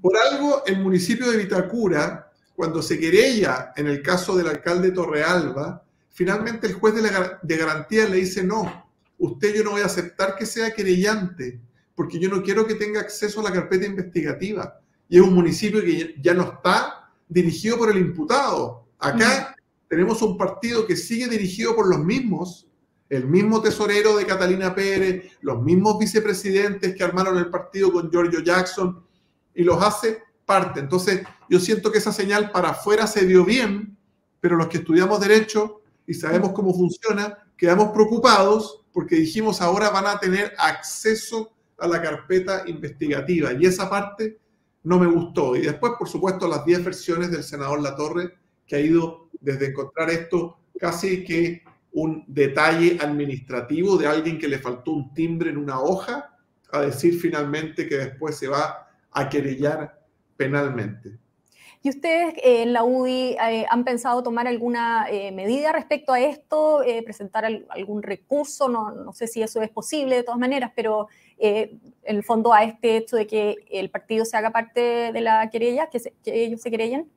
Por 0.02 0.16
algo, 0.18 0.64
el 0.66 0.80
municipio 0.80 1.30
de 1.30 1.38
Vitacura, 1.38 2.32
cuando 2.56 2.82
se 2.82 3.00
querella 3.00 3.74
en 3.76 3.88
el 3.88 4.02
caso 4.02 4.38
del 4.38 4.48
alcalde 4.48 4.92
Torrealba, 4.92 5.84
finalmente 6.12 6.68
el 6.68 6.76
juez 6.76 6.96
de, 6.96 7.02
de 7.42 7.58
garantía 7.58 8.08
le 8.08 8.18
dice, 8.18 8.44
no, 8.44 8.85
usted 9.18 9.56
yo 9.56 9.64
no 9.64 9.72
voy 9.72 9.82
a 9.82 9.86
aceptar 9.86 10.36
que 10.36 10.46
sea 10.46 10.74
querellante, 10.74 11.62
porque 11.96 12.20
yo 12.20 12.30
no 12.30 12.44
quiero 12.44 12.68
que 12.68 12.76
tenga 12.76 13.00
acceso 13.00 13.40
a 13.40 13.44
la 13.44 13.54
carpeta 13.54 13.86
investigativa. 13.86 14.80
Y 15.08 15.18
es 15.18 15.24
un 15.24 15.34
municipio 15.34 15.82
que 15.82 16.16
ya 16.22 16.34
no 16.34 16.44
está 16.44 17.12
dirigido 17.28 17.78
por 17.78 17.90
el 17.90 17.98
imputado. 17.98 18.88
Acá 19.00 19.56
tenemos 19.88 20.22
un 20.22 20.38
partido 20.38 20.86
que 20.86 20.96
sigue 20.96 21.28
dirigido 21.28 21.76
por 21.76 21.88
los 21.88 22.00
mismos, 22.00 22.68
el 23.10 23.26
mismo 23.28 23.62
tesorero 23.62 24.18
de 24.18 24.26
Catalina 24.26 24.74
Pérez, 24.74 25.32
los 25.42 25.62
mismos 25.62 26.00
vicepresidentes 26.00 26.96
que 26.96 27.04
armaron 27.04 27.38
el 27.38 27.50
partido 27.50 27.92
con 27.92 28.10
Giorgio 28.10 28.42
Jackson 28.42 29.04
y 29.54 29.64
los 29.64 29.82
hace 29.82 30.24
parte. 30.46 30.80
Entonces, 30.80 31.22
yo 31.50 31.60
siento 31.60 31.92
que 31.92 32.00
esa 32.00 32.12
señal 32.12 32.52
para 32.52 32.70
afuera 32.70 33.08
se 33.08 33.26
dio 33.26 33.46
bien, 33.46 33.98
pero 34.40 34.56
los 34.56 34.68
que 34.68 34.78
estudiamos 34.78 35.20
derecho 35.20 35.82
y 36.08 36.14
sabemos 36.14 36.52
cómo 36.52 36.74
funciona, 36.74 37.38
quedamos 37.58 37.92
preocupados 37.92 38.85
porque 38.96 39.18
dijimos 39.18 39.60
ahora 39.60 39.90
van 39.90 40.08
a 40.08 40.18
tener 40.22 40.54
acceso 40.58 41.52
a 41.78 41.86
la 41.86 42.02
carpeta 42.02 42.64
investigativa 42.66 43.52
y 43.52 43.66
esa 43.66 43.90
parte 43.90 44.40
no 44.84 44.98
me 44.98 45.06
gustó. 45.06 45.58
Y 45.58 45.64
después, 45.64 45.92
por 46.00 46.08
supuesto, 46.08 46.48
las 46.48 46.64
10 46.64 46.86
versiones 46.86 47.30
del 47.30 47.44
senador 47.44 47.82
Latorre, 47.82 48.36
que 48.66 48.78
ha 48.78 48.80
ido 48.80 49.28
desde 49.42 49.68
encontrar 49.68 50.10
esto 50.12 50.60
casi 50.80 51.26
que 51.26 51.64
un 51.92 52.24
detalle 52.26 52.98
administrativo 53.02 53.98
de 53.98 54.08
alguien 54.08 54.40
que 54.40 54.48
le 54.48 54.60
faltó 54.60 54.92
un 54.92 55.14
timbre 55.14 55.50
en 55.50 55.58
una 55.58 55.82
hoja, 55.82 56.34
a 56.72 56.80
decir 56.80 57.20
finalmente 57.20 57.90
que 57.90 57.98
después 57.98 58.38
se 58.38 58.48
va 58.48 58.88
a 59.12 59.28
querellar 59.28 60.06
penalmente. 60.38 61.20
¿Y 61.86 61.90
ustedes 61.90 62.34
eh, 62.38 62.64
en 62.64 62.74
la 62.74 62.84
UDI 62.84 63.38
eh, 63.40 63.68
han 63.70 63.84
pensado 63.84 64.24
tomar 64.24 64.48
alguna 64.48 65.06
eh, 65.08 65.32
medida 65.32 65.72
respecto 65.72 66.14
a 66.14 66.20
esto, 66.20 66.82
presentar 67.04 67.46
algún 67.46 68.02
recurso? 68.02 68.68
No, 68.68 69.14
sé 69.14 69.28
si 69.28 69.44
eso 69.44 69.62
es 69.62 69.70
posible 69.70 70.16
de 70.16 70.24
todas 70.24 70.40
maneras, 70.40 70.72
pero 70.76 71.10
en 71.38 71.80
el 72.04 72.24
fondo 72.24 72.54
a 72.54 72.64
este 72.64 72.98
hecho 72.98 73.18
de 73.18 73.28
que 73.28 73.58
el 73.70 73.92
partido 73.92 74.26
se 74.26 74.36
haga 74.36 74.50
parte 74.50 75.12
de 75.14 75.22
la 75.22 75.48
querella, 75.52 75.88
que, 75.92 76.02
ellos 76.26 76.60
se 76.60 76.72
querellen. 76.72 77.08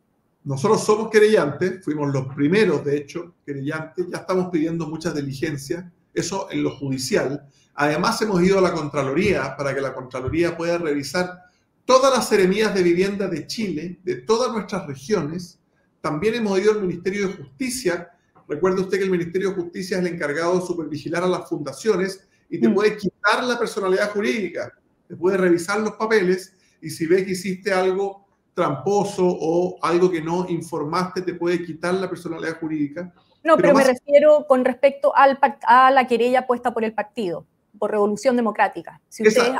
Nosotros 0.45 0.85
somos 0.85 1.09
querellantes, 1.09 1.83
fuimos 1.83 2.13
los 2.13 2.27
primeros, 2.35 2.85
de 2.85 2.99
hecho, 2.99 3.37
querellantes, 3.47 4.07
ya 4.11 4.19
estamos 4.19 4.51
pidiendo 4.51 4.87
muchas 4.87 5.15
diligencias, 5.15 5.87
eso 6.13 6.47
en 6.51 6.63
lo 6.63 6.77
judicial. 6.77 7.43
Además, 7.73 8.21
hemos 8.21 8.43
ido 8.43 8.59
a 8.59 8.61
la 8.61 8.75
Contraloría 8.75 9.57
para 9.57 9.75
que 9.75 9.81
la 9.81 9.95
Contraloría 9.95 10.59
pueda 10.59 10.77
revisar 10.77 11.48
todas 11.89 12.13
las 12.15 12.29
seremías 12.29 12.75
de 12.75 12.83
vivienda 12.83 13.29
de 13.29 13.47
Chile, 13.47 13.99
de 14.05 14.17
todas 14.17 14.53
nuestras 14.53 14.87
regiones. 14.87 15.59
También 16.03 16.35
hemos 16.35 16.61
ido 16.61 16.73
al 16.73 16.83
Ministerio 16.83 17.29
de 17.29 17.35
Justicia. 17.37 18.11
Recuerde 18.47 18.83
usted 18.83 18.99
que 18.99 19.05
el 19.05 19.11
Ministerio 19.11 19.49
de 19.49 19.55
Justicia 19.55 19.97
es 19.97 20.05
el 20.05 20.13
encargado 20.13 20.61
de 20.61 20.67
supervigilar 20.67 21.23
a 21.23 21.27
las 21.27 21.49
fundaciones 21.49 22.29
y 22.51 22.61
te 22.61 22.69
mm. 22.69 22.75
puede 22.75 22.95
quitar 22.99 23.43
la 23.43 23.59
personalidad 23.59 24.11
jurídica, 24.11 24.71
te 25.07 25.17
puede 25.17 25.39
revisar 25.39 25.81
los 25.81 25.93
papeles 25.93 26.55
y 26.83 26.91
si 26.91 27.07
ve 27.07 27.25
que 27.25 27.31
hiciste 27.31 27.73
algo 27.73 28.27
tramposo 28.53 29.25
o 29.27 29.79
algo 29.81 30.11
que 30.11 30.21
no 30.21 30.47
informaste, 30.47 31.23
te 31.23 31.33
puede 31.33 31.65
quitar 31.65 31.95
la 31.95 32.11
personalidad 32.11 32.61
jurídica. 32.61 33.15
No, 33.43 33.57
pero, 33.57 33.73
me 33.73 33.85
refiero 33.85 34.45
con 34.47 34.63
respecto 34.67 35.17
al, 35.17 35.39
a 35.67 35.91
la 35.91 36.07
querella 36.07 36.47
puesta 36.47 36.75
por 36.75 36.85
el 36.85 36.93
partido, 36.93 37.47
por 37.79 37.91
Revolución 37.91 38.37
Democrática. 38.37 39.01
Si 39.09 39.27
ustedes... 39.27 39.55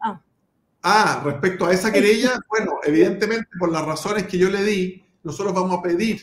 ah. 0.00 0.22
Ah, 0.86 1.22
respecto 1.24 1.64
a 1.64 1.72
esa 1.72 1.90
querella, 1.90 2.38
bueno, 2.46 2.78
evidentemente 2.84 3.48
por 3.58 3.72
las 3.72 3.86
razones 3.86 4.26
que 4.26 4.36
yo 4.36 4.50
le 4.50 4.62
di, 4.62 5.02
nosotros 5.22 5.54
vamos 5.54 5.78
a 5.78 5.82
pedir 5.82 6.20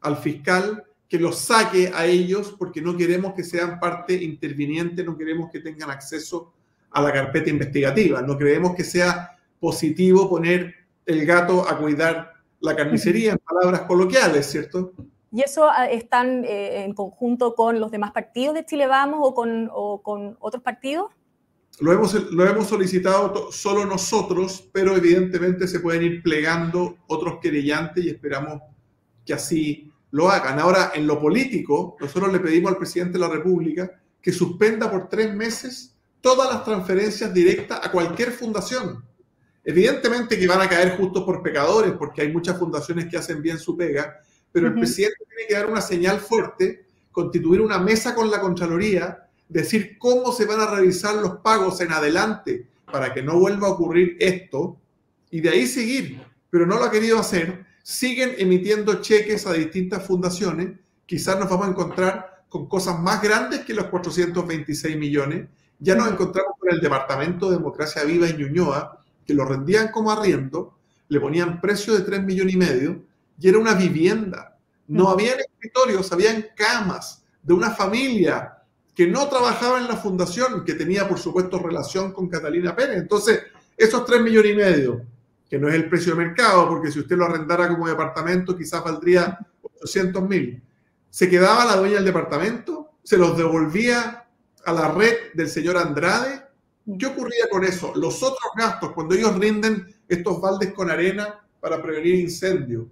al 0.00 0.16
fiscal 0.16 0.82
que 1.08 1.16
los 1.16 1.38
saque 1.38 1.92
a 1.94 2.06
ellos 2.06 2.56
porque 2.58 2.82
no 2.82 2.96
queremos 2.96 3.34
que 3.34 3.44
sean 3.44 3.78
parte 3.78 4.14
interviniente, 4.14 5.04
no 5.04 5.16
queremos 5.16 5.48
que 5.52 5.60
tengan 5.60 5.92
acceso 5.92 6.52
a 6.90 7.00
la 7.00 7.12
carpeta 7.12 7.50
investigativa, 7.50 8.20
no 8.20 8.36
creemos 8.36 8.74
que 8.74 8.82
sea 8.82 9.38
positivo 9.60 10.28
poner 10.28 10.74
el 11.06 11.24
gato 11.24 11.68
a 11.68 11.78
cuidar 11.78 12.32
la 12.58 12.74
carnicería 12.74 13.30
en 13.30 13.38
palabras 13.38 13.82
coloquiales, 13.82 14.44
¿cierto? 14.44 14.92
¿Y 15.30 15.42
eso 15.42 15.70
ah, 15.70 15.86
están 15.86 16.44
eh, 16.44 16.82
en 16.82 16.94
conjunto 16.94 17.54
con 17.54 17.78
los 17.78 17.92
demás 17.92 18.10
partidos 18.10 18.56
de 18.56 18.64
Chile 18.64 18.88
Vamos 18.88 19.20
o 19.22 19.34
con, 19.34 19.70
o 19.72 20.02
con 20.02 20.36
otros 20.40 20.64
partidos? 20.64 21.12
Lo 21.80 21.92
hemos, 21.92 22.14
lo 22.30 22.46
hemos 22.46 22.68
solicitado 22.68 23.50
solo 23.50 23.86
nosotros, 23.86 24.68
pero 24.72 24.96
evidentemente 24.96 25.66
se 25.66 25.80
pueden 25.80 26.02
ir 26.02 26.22
plegando 26.22 26.98
otros 27.06 27.38
querellantes 27.40 28.04
y 28.04 28.10
esperamos 28.10 28.60
que 29.24 29.32
así 29.32 29.90
lo 30.10 30.30
hagan. 30.30 30.58
Ahora, 30.58 30.92
en 30.94 31.06
lo 31.06 31.18
político, 31.18 31.96
nosotros 32.00 32.32
le 32.32 32.40
pedimos 32.40 32.72
al 32.72 32.78
presidente 32.78 33.14
de 33.14 33.20
la 33.20 33.28
República 33.28 33.90
que 34.20 34.32
suspenda 34.32 34.90
por 34.90 35.08
tres 35.08 35.34
meses 35.34 35.94
todas 36.20 36.52
las 36.52 36.64
transferencias 36.64 37.32
directas 37.32 37.80
a 37.82 37.90
cualquier 37.90 38.32
fundación. 38.32 39.02
Evidentemente 39.64 40.38
que 40.38 40.46
van 40.46 40.60
a 40.60 40.68
caer 40.68 40.96
justos 40.96 41.24
por 41.24 41.42
pecadores, 41.42 41.92
porque 41.92 42.22
hay 42.22 42.32
muchas 42.32 42.58
fundaciones 42.58 43.06
que 43.06 43.16
hacen 43.16 43.40
bien 43.40 43.58
su 43.58 43.76
pega, 43.76 44.18
pero 44.52 44.66
el 44.66 44.74
presidente 44.74 45.16
tiene 45.28 45.48
que 45.48 45.54
dar 45.54 45.66
una 45.70 45.80
señal 45.80 46.18
fuerte, 46.18 46.86
constituir 47.10 47.60
una 47.60 47.78
mesa 47.78 48.14
con 48.14 48.30
la 48.30 48.40
Contraloría 48.40 49.29
decir 49.50 49.98
cómo 49.98 50.32
se 50.32 50.46
van 50.46 50.60
a 50.60 50.70
revisar 50.70 51.16
los 51.16 51.38
pagos 51.38 51.80
en 51.80 51.92
adelante 51.92 52.66
para 52.90 53.12
que 53.12 53.22
no 53.22 53.38
vuelva 53.38 53.66
a 53.68 53.72
ocurrir 53.72 54.16
esto 54.20 54.78
y 55.30 55.40
de 55.40 55.50
ahí 55.50 55.66
seguir, 55.66 56.22
pero 56.48 56.66
no 56.66 56.76
lo 56.76 56.84
ha 56.84 56.90
querido 56.90 57.18
hacer. 57.18 57.66
Siguen 57.82 58.34
emitiendo 58.38 59.00
cheques 59.00 59.46
a 59.46 59.52
distintas 59.52 60.06
fundaciones. 60.06 60.78
Quizás 61.04 61.38
nos 61.38 61.50
vamos 61.50 61.66
a 61.66 61.70
encontrar 61.70 62.44
con 62.48 62.68
cosas 62.68 62.98
más 63.00 63.20
grandes 63.22 63.60
que 63.60 63.74
los 63.74 63.86
426 63.86 64.96
millones. 64.96 65.48
Ya 65.78 65.94
nos 65.94 66.10
encontramos 66.10 66.52
con 66.58 66.72
el 66.72 66.80
Departamento 66.80 67.50
de 67.50 67.56
Democracia 67.56 68.04
Viva 68.04 68.28
en 68.28 68.38
Ñuñoa, 68.38 69.00
que 69.26 69.34
lo 69.34 69.44
rendían 69.44 69.90
como 69.90 70.10
arriendo, 70.10 70.76
le 71.08 71.20
ponían 71.20 71.60
precio 71.60 71.94
de 71.94 72.02
3 72.02 72.22
millones 72.22 72.54
y 72.54 72.58
medio 72.58 73.02
y 73.40 73.48
era 73.48 73.58
una 73.58 73.74
vivienda. 73.74 74.58
No 74.86 75.08
habían 75.08 75.38
escritorios, 75.40 76.12
habían 76.12 76.46
camas 76.56 77.24
de 77.42 77.54
una 77.54 77.70
familia 77.70 78.59
que 79.00 79.06
no 79.06 79.30
trabajaba 79.30 79.78
en 79.78 79.88
la 79.88 79.96
fundación, 79.96 80.62
que 80.62 80.74
tenía, 80.74 81.08
por 81.08 81.18
supuesto, 81.18 81.58
relación 81.58 82.12
con 82.12 82.28
Catalina 82.28 82.76
Pérez. 82.76 82.98
Entonces, 82.98 83.44
esos 83.74 84.04
3 84.04 84.20
millones 84.20 84.52
y 84.52 84.56
medio, 84.56 85.06
que 85.48 85.58
no 85.58 85.70
es 85.70 85.74
el 85.74 85.88
precio 85.88 86.14
de 86.14 86.22
mercado, 86.22 86.68
porque 86.68 86.92
si 86.92 86.98
usted 86.98 87.16
lo 87.16 87.24
arrendara 87.24 87.66
como 87.68 87.88
departamento, 87.88 88.54
quizás 88.54 88.84
valdría 88.84 89.38
800 89.62 90.28
mil. 90.28 90.62
Se 91.08 91.30
quedaba 91.30 91.64
la 91.64 91.76
dueña 91.76 91.94
del 91.94 92.04
departamento, 92.04 92.90
se 93.02 93.16
los 93.16 93.38
devolvía 93.38 94.26
a 94.66 94.72
la 94.74 94.92
red 94.92 95.32
del 95.32 95.48
señor 95.48 95.78
Andrade. 95.78 96.42
¿Qué 96.98 97.06
ocurría 97.06 97.48
con 97.50 97.64
eso? 97.64 97.94
Los 97.96 98.22
otros 98.22 98.50
gastos, 98.54 98.92
cuando 98.92 99.14
ellos 99.14 99.34
rinden 99.38 99.96
estos 100.06 100.42
baldes 100.42 100.74
con 100.74 100.90
arena 100.90 101.40
para 101.58 101.80
prevenir 101.80 102.16
incendios, 102.16 102.84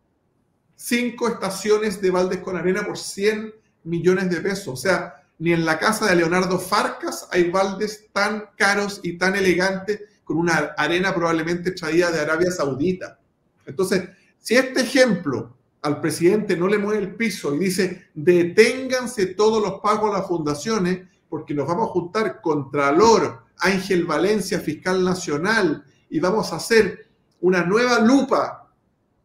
cinco 0.74 1.28
estaciones 1.28 2.00
de 2.00 2.10
baldes 2.10 2.38
con 2.38 2.56
arena 2.56 2.82
por 2.82 2.96
100 2.96 3.52
millones 3.84 4.30
de 4.30 4.40
pesos. 4.40 4.68
O 4.68 4.76
sea, 4.76 5.17
ni 5.38 5.52
en 5.52 5.64
la 5.64 5.78
casa 5.78 6.06
de 6.06 6.16
Leonardo 6.16 6.58
Farcas 6.58 7.28
hay 7.30 7.50
baldes 7.50 8.08
tan 8.12 8.50
caros 8.56 9.00
y 9.02 9.16
tan 9.16 9.36
elegantes 9.36 10.00
con 10.24 10.36
una 10.36 10.74
arena 10.76 11.14
probablemente 11.14 11.70
traída 11.72 12.10
de 12.10 12.20
Arabia 12.20 12.50
Saudita. 12.50 13.18
Entonces, 13.64 14.08
si 14.38 14.56
este 14.56 14.80
ejemplo 14.80 15.56
al 15.82 16.00
presidente 16.00 16.56
no 16.56 16.68
le 16.68 16.78
mueve 16.78 17.02
el 17.02 17.14
piso 17.14 17.54
y 17.54 17.58
dice, 17.58 18.08
deténganse 18.14 19.26
todos 19.26 19.62
los 19.62 19.80
pagos 19.80 20.10
a 20.10 20.18
las 20.18 20.28
fundaciones 20.28 21.06
porque 21.28 21.54
nos 21.54 21.68
vamos 21.68 21.88
a 21.88 21.92
juntar 21.92 22.40
contra 22.40 22.90
Lor, 22.90 23.44
Ángel 23.58 24.04
Valencia, 24.04 24.60
fiscal 24.60 25.04
nacional, 25.04 25.84
y 26.10 26.20
vamos 26.20 26.52
a 26.52 26.56
hacer 26.56 27.06
una 27.40 27.64
nueva 27.64 28.00
lupa 28.00 28.70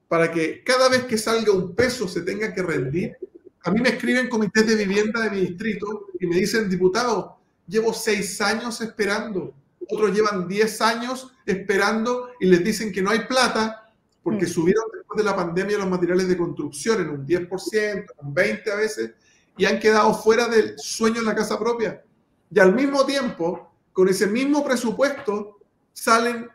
para 0.07 0.31
que 0.31 0.63
cada 0.63 0.89
vez 0.89 1.05
que 1.05 1.17
salga 1.17 1.51
un 1.51 1.73
peso 1.73 2.07
se 2.07 2.21
tenga 2.21 2.53
que 2.53 2.61
rendir, 2.61 3.17
a 3.63 3.71
mí 3.71 3.81
me 3.81 3.89
escriben 3.89 4.29
comités 4.29 4.67
de 4.67 4.75
vivienda 4.75 5.21
de 5.21 5.29
mi 5.31 5.39
distrito 5.41 6.07
y 6.19 6.27
me 6.27 6.35
dicen, 6.35 6.69
diputado, 6.69 7.37
llevo 7.67 7.93
seis 7.93 8.41
años 8.41 8.81
esperando. 8.81 9.53
Otros 9.89 10.13
llevan 10.13 10.47
diez 10.47 10.81
años 10.81 11.33
esperando 11.45 12.29
y 12.39 12.47
les 12.47 12.63
dicen 12.63 12.91
que 12.91 13.01
no 13.01 13.11
hay 13.11 13.19
plata 13.19 13.89
porque 14.21 14.45
mm. 14.45 14.49
subieron 14.49 14.83
después 14.93 15.17
de 15.17 15.23
la 15.23 15.35
pandemia 15.35 15.77
los 15.77 15.89
materiales 15.89 16.27
de 16.27 16.37
construcción 16.37 17.01
en 17.01 17.09
un 17.09 17.25
10%, 17.25 17.83
en 17.83 18.05
un 18.27 18.35
20% 18.35 18.71
a 18.71 18.75
veces, 18.75 19.11
y 19.57 19.65
han 19.65 19.79
quedado 19.79 20.13
fuera 20.13 20.47
del 20.47 20.77
sueño 20.77 21.19
en 21.19 21.25
la 21.25 21.35
casa 21.35 21.57
propia. 21.57 22.03
Y 22.49 22.59
al 22.59 22.73
mismo 22.73 23.05
tiempo, 23.05 23.73
con 23.91 24.09
ese 24.09 24.27
mismo 24.27 24.63
presupuesto, 24.63 25.59
salen 25.93 26.49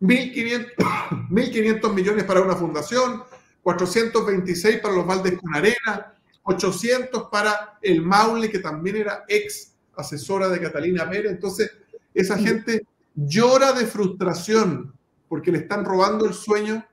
1.500 0.00 1.92
millones 1.94 2.24
para 2.24 2.40
una 2.40 2.56
fundación, 2.56 3.22
426 3.62 4.78
para 4.78 4.94
los 4.94 5.06
baldes 5.06 5.38
con 5.38 5.54
arena, 5.54 6.14
800 6.48 7.24
para 7.30 7.78
el 7.82 8.00
Maule, 8.00 8.50
que 8.50 8.58
también 8.58 8.96
era 8.96 9.24
ex 9.28 9.74
asesora 9.94 10.48
de 10.48 10.60
Catalina 10.60 11.08
Pérez. 11.08 11.32
Entonces, 11.32 11.70
esa 12.14 12.38
gente 12.38 12.86
llora 13.14 13.72
de 13.72 13.86
frustración 13.86 14.94
porque 15.28 15.52
le 15.52 15.58
están 15.58 15.84
robando 15.84 16.24
el 16.24 16.32
sueño 16.32 16.84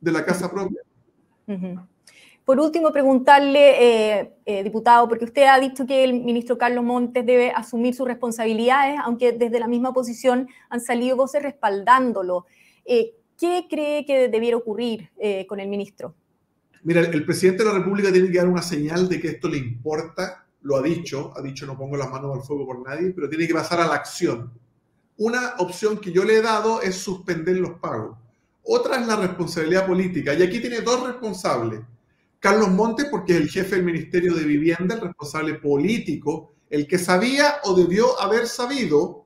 de 0.00 0.12
la 0.12 0.24
casa 0.24 0.50
propia. 0.50 0.82
Por 2.44 2.60
último, 2.60 2.92
preguntarle, 2.92 4.18
eh, 4.18 4.32
eh, 4.44 4.62
diputado, 4.62 5.08
porque 5.08 5.24
usted 5.24 5.44
ha 5.44 5.58
dicho 5.58 5.86
que 5.86 6.04
el 6.04 6.12
ministro 6.12 6.58
Carlos 6.58 6.84
Montes 6.84 7.24
debe 7.24 7.50
asumir 7.50 7.94
sus 7.94 8.06
responsabilidades, 8.06 8.98
aunque 9.02 9.32
desde 9.32 9.58
la 9.58 9.68
misma 9.68 9.94
posición 9.94 10.48
han 10.68 10.80
salido 10.80 11.16
voces 11.16 11.42
respaldándolo. 11.42 12.44
Eh, 12.84 13.14
¿Qué 13.38 13.66
cree 13.70 14.04
que 14.04 14.28
debiera 14.28 14.56
ocurrir 14.56 15.10
con 15.46 15.60
el 15.60 15.68
ministro? 15.68 16.14
Mira, 16.84 17.00
el 17.00 17.24
presidente 17.24 17.64
de 17.64 17.70
la 17.70 17.78
República 17.78 18.12
tiene 18.12 18.30
que 18.30 18.38
dar 18.38 18.48
una 18.48 18.62
señal 18.62 19.08
de 19.08 19.20
que 19.20 19.28
esto 19.28 19.48
le 19.48 19.58
importa, 19.58 20.46
lo 20.62 20.76
ha 20.76 20.82
dicho, 20.82 21.32
ha 21.36 21.42
dicho 21.42 21.66
no 21.66 21.76
pongo 21.76 21.96
las 21.96 22.10
manos 22.10 22.36
al 22.36 22.42
fuego 22.42 22.66
por 22.66 22.86
nadie, 22.86 23.10
pero 23.10 23.28
tiene 23.28 23.46
que 23.46 23.54
pasar 23.54 23.80
a 23.80 23.86
la 23.86 23.94
acción. 23.94 24.52
Una 25.16 25.54
opción 25.58 25.98
que 25.98 26.12
yo 26.12 26.24
le 26.24 26.36
he 26.36 26.42
dado 26.42 26.80
es 26.80 26.96
suspender 26.96 27.56
los 27.56 27.78
pagos. 27.80 28.16
Otra 28.62 29.00
es 29.00 29.06
la 29.06 29.16
responsabilidad 29.16 29.86
política. 29.86 30.34
Y 30.34 30.42
aquí 30.42 30.60
tiene 30.60 30.80
dos 30.82 31.06
responsables. 31.06 31.80
Carlos 32.38 32.70
Montes, 32.70 33.06
porque 33.10 33.32
es 33.34 33.40
el 33.40 33.48
jefe 33.48 33.76
del 33.76 33.84
Ministerio 33.84 34.34
de 34.34 34.44
Vivienda, 34.44 34.94
el 34.94 35.00
responsable 35.00 35.54
político, 35.54 36.52
el 36.70 36.86
que 36.86 36.98
sabía 36.98 37.56
o 37.64 37.74
debió 37.74 38.20
haber 38.20 38.46
sabido. 38.46 39.24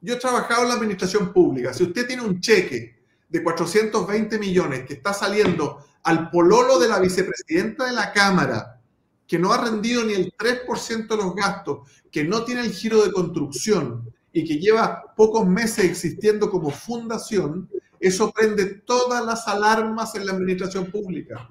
Yo 0.00 0.14
he 0.14 0.18
trabajado 0.18 0.62
en 0.62 0.68
la 0.68 0.74
administración 0.74 1.32
pública. 1.32 1.72
Si 1.72 1.84
usted 1.84 2.06
tiene 2.06 2.22
un 2.22 2.40
cheque 2.40 2.96
de 3.28 3.42
420 3.42 4.38
millones 4.38 4.84
que 4.86 4.94
está 4.94 5.12
saliendo 5.12 5.84
al 6.02 6.30
pololo 6.30 6.78
de 6.78 6.88
la 6.88 6.98
vicepresidenta 6.98 7.86
de 7.86 7.92
la 7.92 8.12
Cámara, 8.12 8.80
que 9.26 9.38
no 9.38 9.52
ha 9.52 9.62
rendido 9.62 10.04
ni 10.04 10.14
el 10.14 10.32
3% 10.36 11.06
de 11.06 11.16
los 11.16 11.34
gastos, 11.34 11.88
que 12.10 12.24
no 12.24 12.44
tiene 12.44 12.62
el 12.62 12.72
giro 12.72 13.02
de 13.02 13.12
construcción 13.12 14.12
y 14.32 14.44
que 14.44 14.58
lleva 14.58 15.14
pocos 15.16 15.46
meses 15.46 15.84
existiendo 15.84 16.50
como 16.50 16.70
fundación, 16.70 17.68
eso 18.00 18.32
prende 18.32 18.66
todas 18.66 19.24
las 19.24 19.46
alarmas 19.46 20.14
en 20.14 20.26
la 20.26 20.32
administración 20.32 20.90
pública. 20.90 21.48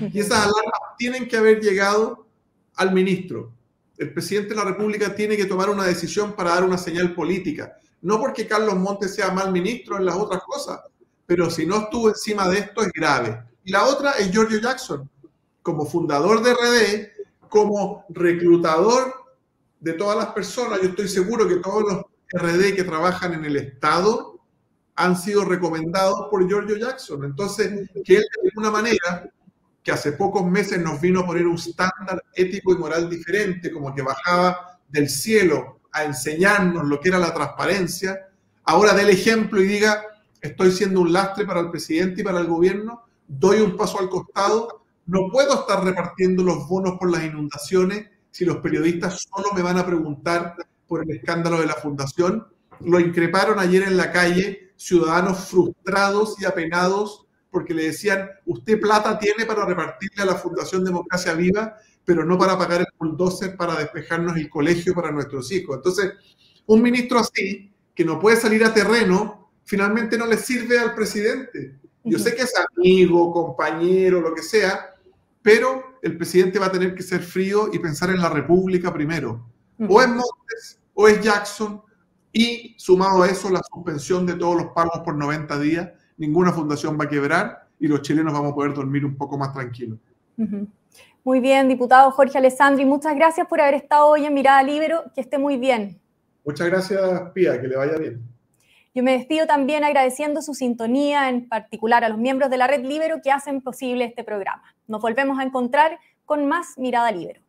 Y 0.00 0.20
esas 0.20 0.38
alarmas 0.38 0.80
tienen 0.96 1.28
que 1.28 1.36
haber 1.36 1.60
llegado 1.60 2.26
al 2.76 2.92
ministro. 2.92 3.52
El 3.96 4.12
presidente 4.12 4.50
de 4.50 4.56
la 4.56 4.64
República 4.64 5.14
tiene 5.14 5.36
que 5.36 5.46
tomar 5.46 5.68
una 5.70 5.84
decisión 5.84 6.34
para 6.34 6.50
dar 6.50 6.64
una 6.64 6.78
señal 6.78 7.14
política. 7.14 7.76
No 8.00 8.20
porque 8.20 8.46
Carlos 8.46 8.76
Montes 8.76 9.14
sea 9.14 9.32
mal 9.32 9.50
ministro 9.50 9.96
en 9.96 10.04
las 10.06 10.14
otras 10.14 10.42
cosas, 10.44 10.80
pero 11.26 11.50
si 11.50 11.66
no 11.66 11.78
estuvo 11.78 12.08
encima 12.08 12.48
de 12.48 12.58
esto 12.58 12.82
es 12.82 12.92
grave. 12.92 13.42
Y 13.68 13.70
la 13.70 13.84
otra 13.84 14.12
es 14.12 14.30
Giorgio 14.30 14.60
Jackson, 14.60 15.10
como 15.60 15.84
fundador 15.84 16.42
de 16.42 16.54
RD, 16.54 17.50
como 17.50 18.06
reclutador 18.08 19.12
de 19.78 19.92
todas 19.92 20.16
las 20.16 20.28
personas. 20.28 20.80
Yo 20.80 20.88
estoy 20.88 21.06
seguro 21.06 21.46
que 21.46 21.56
todos 21.56 21.82
los 21.82 22.04
RD 22.32 22.74
que 22.74 22.84
trabajan 22.84 23.34
en 23.34 23.44
el 23.44 23.56
Estado 23.56 24.40
han 24.94 25.18
sido 25.18 25.44
recomendados 25.44 26.28
por 26.30 26.48
Giorgio 26.48 26.78
Jackson. 26.78 27.24
Entonces, 27.24 27.90
que 28.06 28.16
él 28.16 28.22
de 28.42 28.48
alguna 28.48 28.70
manera, 28.70 29.30
que 29.82 29.92
hace 29.92 30.12
pocos 30.12 30.46
meses 30.46 30.80
nos 30.80 30.98
vino 30.98 31.20
a 31.20 31.26
poner 31.26 31.46
un 31.46 31.56
estándar 31.56 32.24
ético 32.36 32.72
y 32.72 32.78
moral 32.78 33.10
diferente, 33.10 33.70
como 33.70 33.94
que 33.94 34.00
bajaba 34.00 34.80
del 34.88 35.10
cielo 35.10 35.80
a 35.92 36.04
enseñarnos 36.04 36.86
lo 36.86 36.98
que 37.00 37.10
era 37.10 37.18
la 37.18 37.34
transparencia, 37.34 38.30
ahora 38.64 38.94
dé 38.94 39.02
el 39.02 39.10
ejemplo 39.10 39.60
y 39.60 39.66
diga, 39.66 40.02
estoy 40.40 40.72
siendo 40.72 41.02
un 41.02 41.12
lastre 41.12 41.44
para 41.44 41.60
el 41.60 41.70
presidente 41.70 42.22
y 42.22 42.24
para 42.24 42.40
el 42.40 42.46
gobierno, 42.46 43.04
doy 43.28 43.60
un 43.60 43.76
paso 43.76 44.00
al 44.00 44.08
costado, 44.08 44.84
no 45.06 45.28
puedo 45.30 45.60
estar 45.60 45.84
repartiendo 45.84 46.42
los 46.42 46.66
bonos 46.66 46.98
por 46.98 47.10
las 47.10 47.24
inundaciones 47.24 48.08
si 48.30 48.44
los 48.44 48.58
periodistas 48.58 49.26
solo 49.30 49.52
me 49.54 49.62
van 49.62 49.78
a 49.78 49.86
preguntar 49.86 50.56
por 50.86 51.02
el 51.02 51.10
escándalo 51.16 51.60
de 51.60 51.66
la 51.66 51.74
fundación. 51.74 52.46
Lo 52.80 52.98
increparon 52.98 53.58
ayer 53.58 53.82
en 53.84 53.96
la 53.96 54.10
calle 54.10 54.72
ciudadanos 54.76 55.48
frustrados 55.48 56.40
y 56.40 56.44
apenados 56.44 57.26
porque 57.50 57.74
le 57.74 57.84
decían, 57.84 58.28
usted 58.46 58.80
plata 58.80 59.18
tiene 59.18 59.46
para 59.46 59.64
repartirle 59.64 60.22
a 60.22 60.26
la 60.26 60.34
Fundación 60.34 60.84
Democracia 60.84 61.32
Viva, 61.34 61.76
pero 62.04 62.24
no 62.24 62.38
para 62.38 62.58
pagar 62.58 62.82
el 62.82 62.86
bulldozer 62.98 63.56
para 63.56 63.76
despejarnos 63.76 64.36
el 64.36 64.48
colegio 64.50 64.94
para 64.94 65.10
nuestros 65.10 65.50
hijos. 65.50 65.76
Entonces, 65.76 66.12
un 66.66 66.82
ministro 66.82 67.18
así, 67.18 67.72
que 67.94 68.04
no 68.04 68.20
puede 68.20 68.36
salir 68.36 68.64
a 68.64 68.74
terreno, 68.74 69.50
finalmente 69.64 70.18
no 70.18 70.26
le 70.26 70.36
sirve 70.36 70.78
al 70.78 70.94
presidente. 70.94 71.78
Yo 72.04 72.18
sé 72.18 72.34
que 72.34 72.42
es 72.42 72.52
amigo, 72.76 73.32
compañero, 73.32 74.20
lo 74.20 74.34
que 74.34 74.42
sea, 74.42 74.94
pero 75.42 75.98
el 76.02 76.16
presidente 76.16 76.58
va 76.58 76.66
a 76.66 76.72
tener 76.72 76.94
que 76.94 77.02
ser 77.02 77.22
frío 77.22 77.68
y 77.72 77.78
pensar 77.78 78.10
en 78.10 78.20
la 78.20 78.28
República 78.28 78.92
primero. 78.92 79.46
O 79.88 80.00
es 80.00 80.08
Montes, 80.08 80.80
o 80.94 81.06
es 81.06 81.20
Jackson, 81.20 81.82
y 82.32 82.74
sumado 82.78 83.22
a 83.22 83.28
eso 83.28 83.50
la 83.50 83.62
suspensión 83.72 84.26
de 84.26 84.34
todos 84.34 84.56
los 84.56 84.72
pagos 84.72 85.00
por 85.04 85.14
90 85.14 85.58
días, 85.58 85.90
ninguna 86.16 86.52
fundación 86.52 86.98
va 86.98 87.04
a 87.04 87.08
quebrar 87.08 87.68
y 87.78 87.86
los 87.88 88.02
chilenos 88.02 88.32
vamos 88.32 88.52
a 88.52 88.54
poder 88.54 88.74
dormir 88.74 89.04
un 89.04 89.16
poco 89.16 89.38
más 89.38 89.52
tranquilos. 89.52 89.98
Muy 91.24 91.40
bien, 91.40 91.68
diputado 91.68 92.10
Jorge 92.10 92.38
Alessandri, 92.38 92.84
muchas 92.84 93.14
gracias 93.14 93.46
por 93.46 93.60
haber 93.60 93.74
estado 93.74 94.08
hoy 94.08 94.24
en 94.24 94.34
Mirada 94.34 94.62
Libero, 94.62 95.04
que 95.14 95.20
esté 95.20 95.38
muy 95.38 95.56
bien. 95.56 96.00
Muchas 96.44 96.68
gracias, 96.68 97.30
Pía, 97.32 97.60
que 97.60 97.68
le 97.68 97.76
vaya 97.76 97.96
bien. 97.98 98.22
Yo 98.98 99.04
me 99.04 99.12
despido 99.12 99.46
también 99.46 99.84
agradeciendo 99.84 100.42
su 100.42 100.54
sintonía, 100.54 101.28
en 101.28 101.48
particular 101.48 102.02
a 102.02 102.08
los 102.08 102.18
miembros 102.18 102.50
de 102.50 102.56
la 102.56 102.66
Red 102.66 102.84
Libero 102.84 103.22
que 103.22 103.30
hacen 103.30 103.60
posible 103.60 104.04
este 104.04 104.24
programa. 104.24 104.74
Nos 104.88 105.00
volvemos 105.00 105.38
a 105.38 105.44
encontrar 105.44 106.00
con 106.24 106.46
más 106.46 106.76
Mirada 106.78 107.12
Libero. 107.12 107.40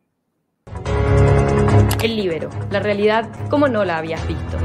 El 2.00 2.14
Libero, 2.14 2.50
la 2.70 2.78
realidad 2.78 3.28
como 3.48 3.66
no 3.66 3.84
la 3.84 3.98
habías 3.98 4.24
visto. 4.28 4.58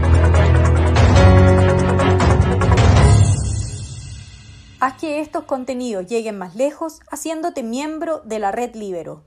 Haz 4.80 4.94
que 5.02 5.22
estos 5.22 5.46
contenidos 5.46 6.06
lleguen 6.06 6.38
más 6.38 6.56
lejos 6.56 7.00
haciéndote 7.10 7.64
miembro 7.64 8.20
de 8.20 8.38
la 8.38 8.52
Red 8.52 8.76
Libero. 8.76 9.24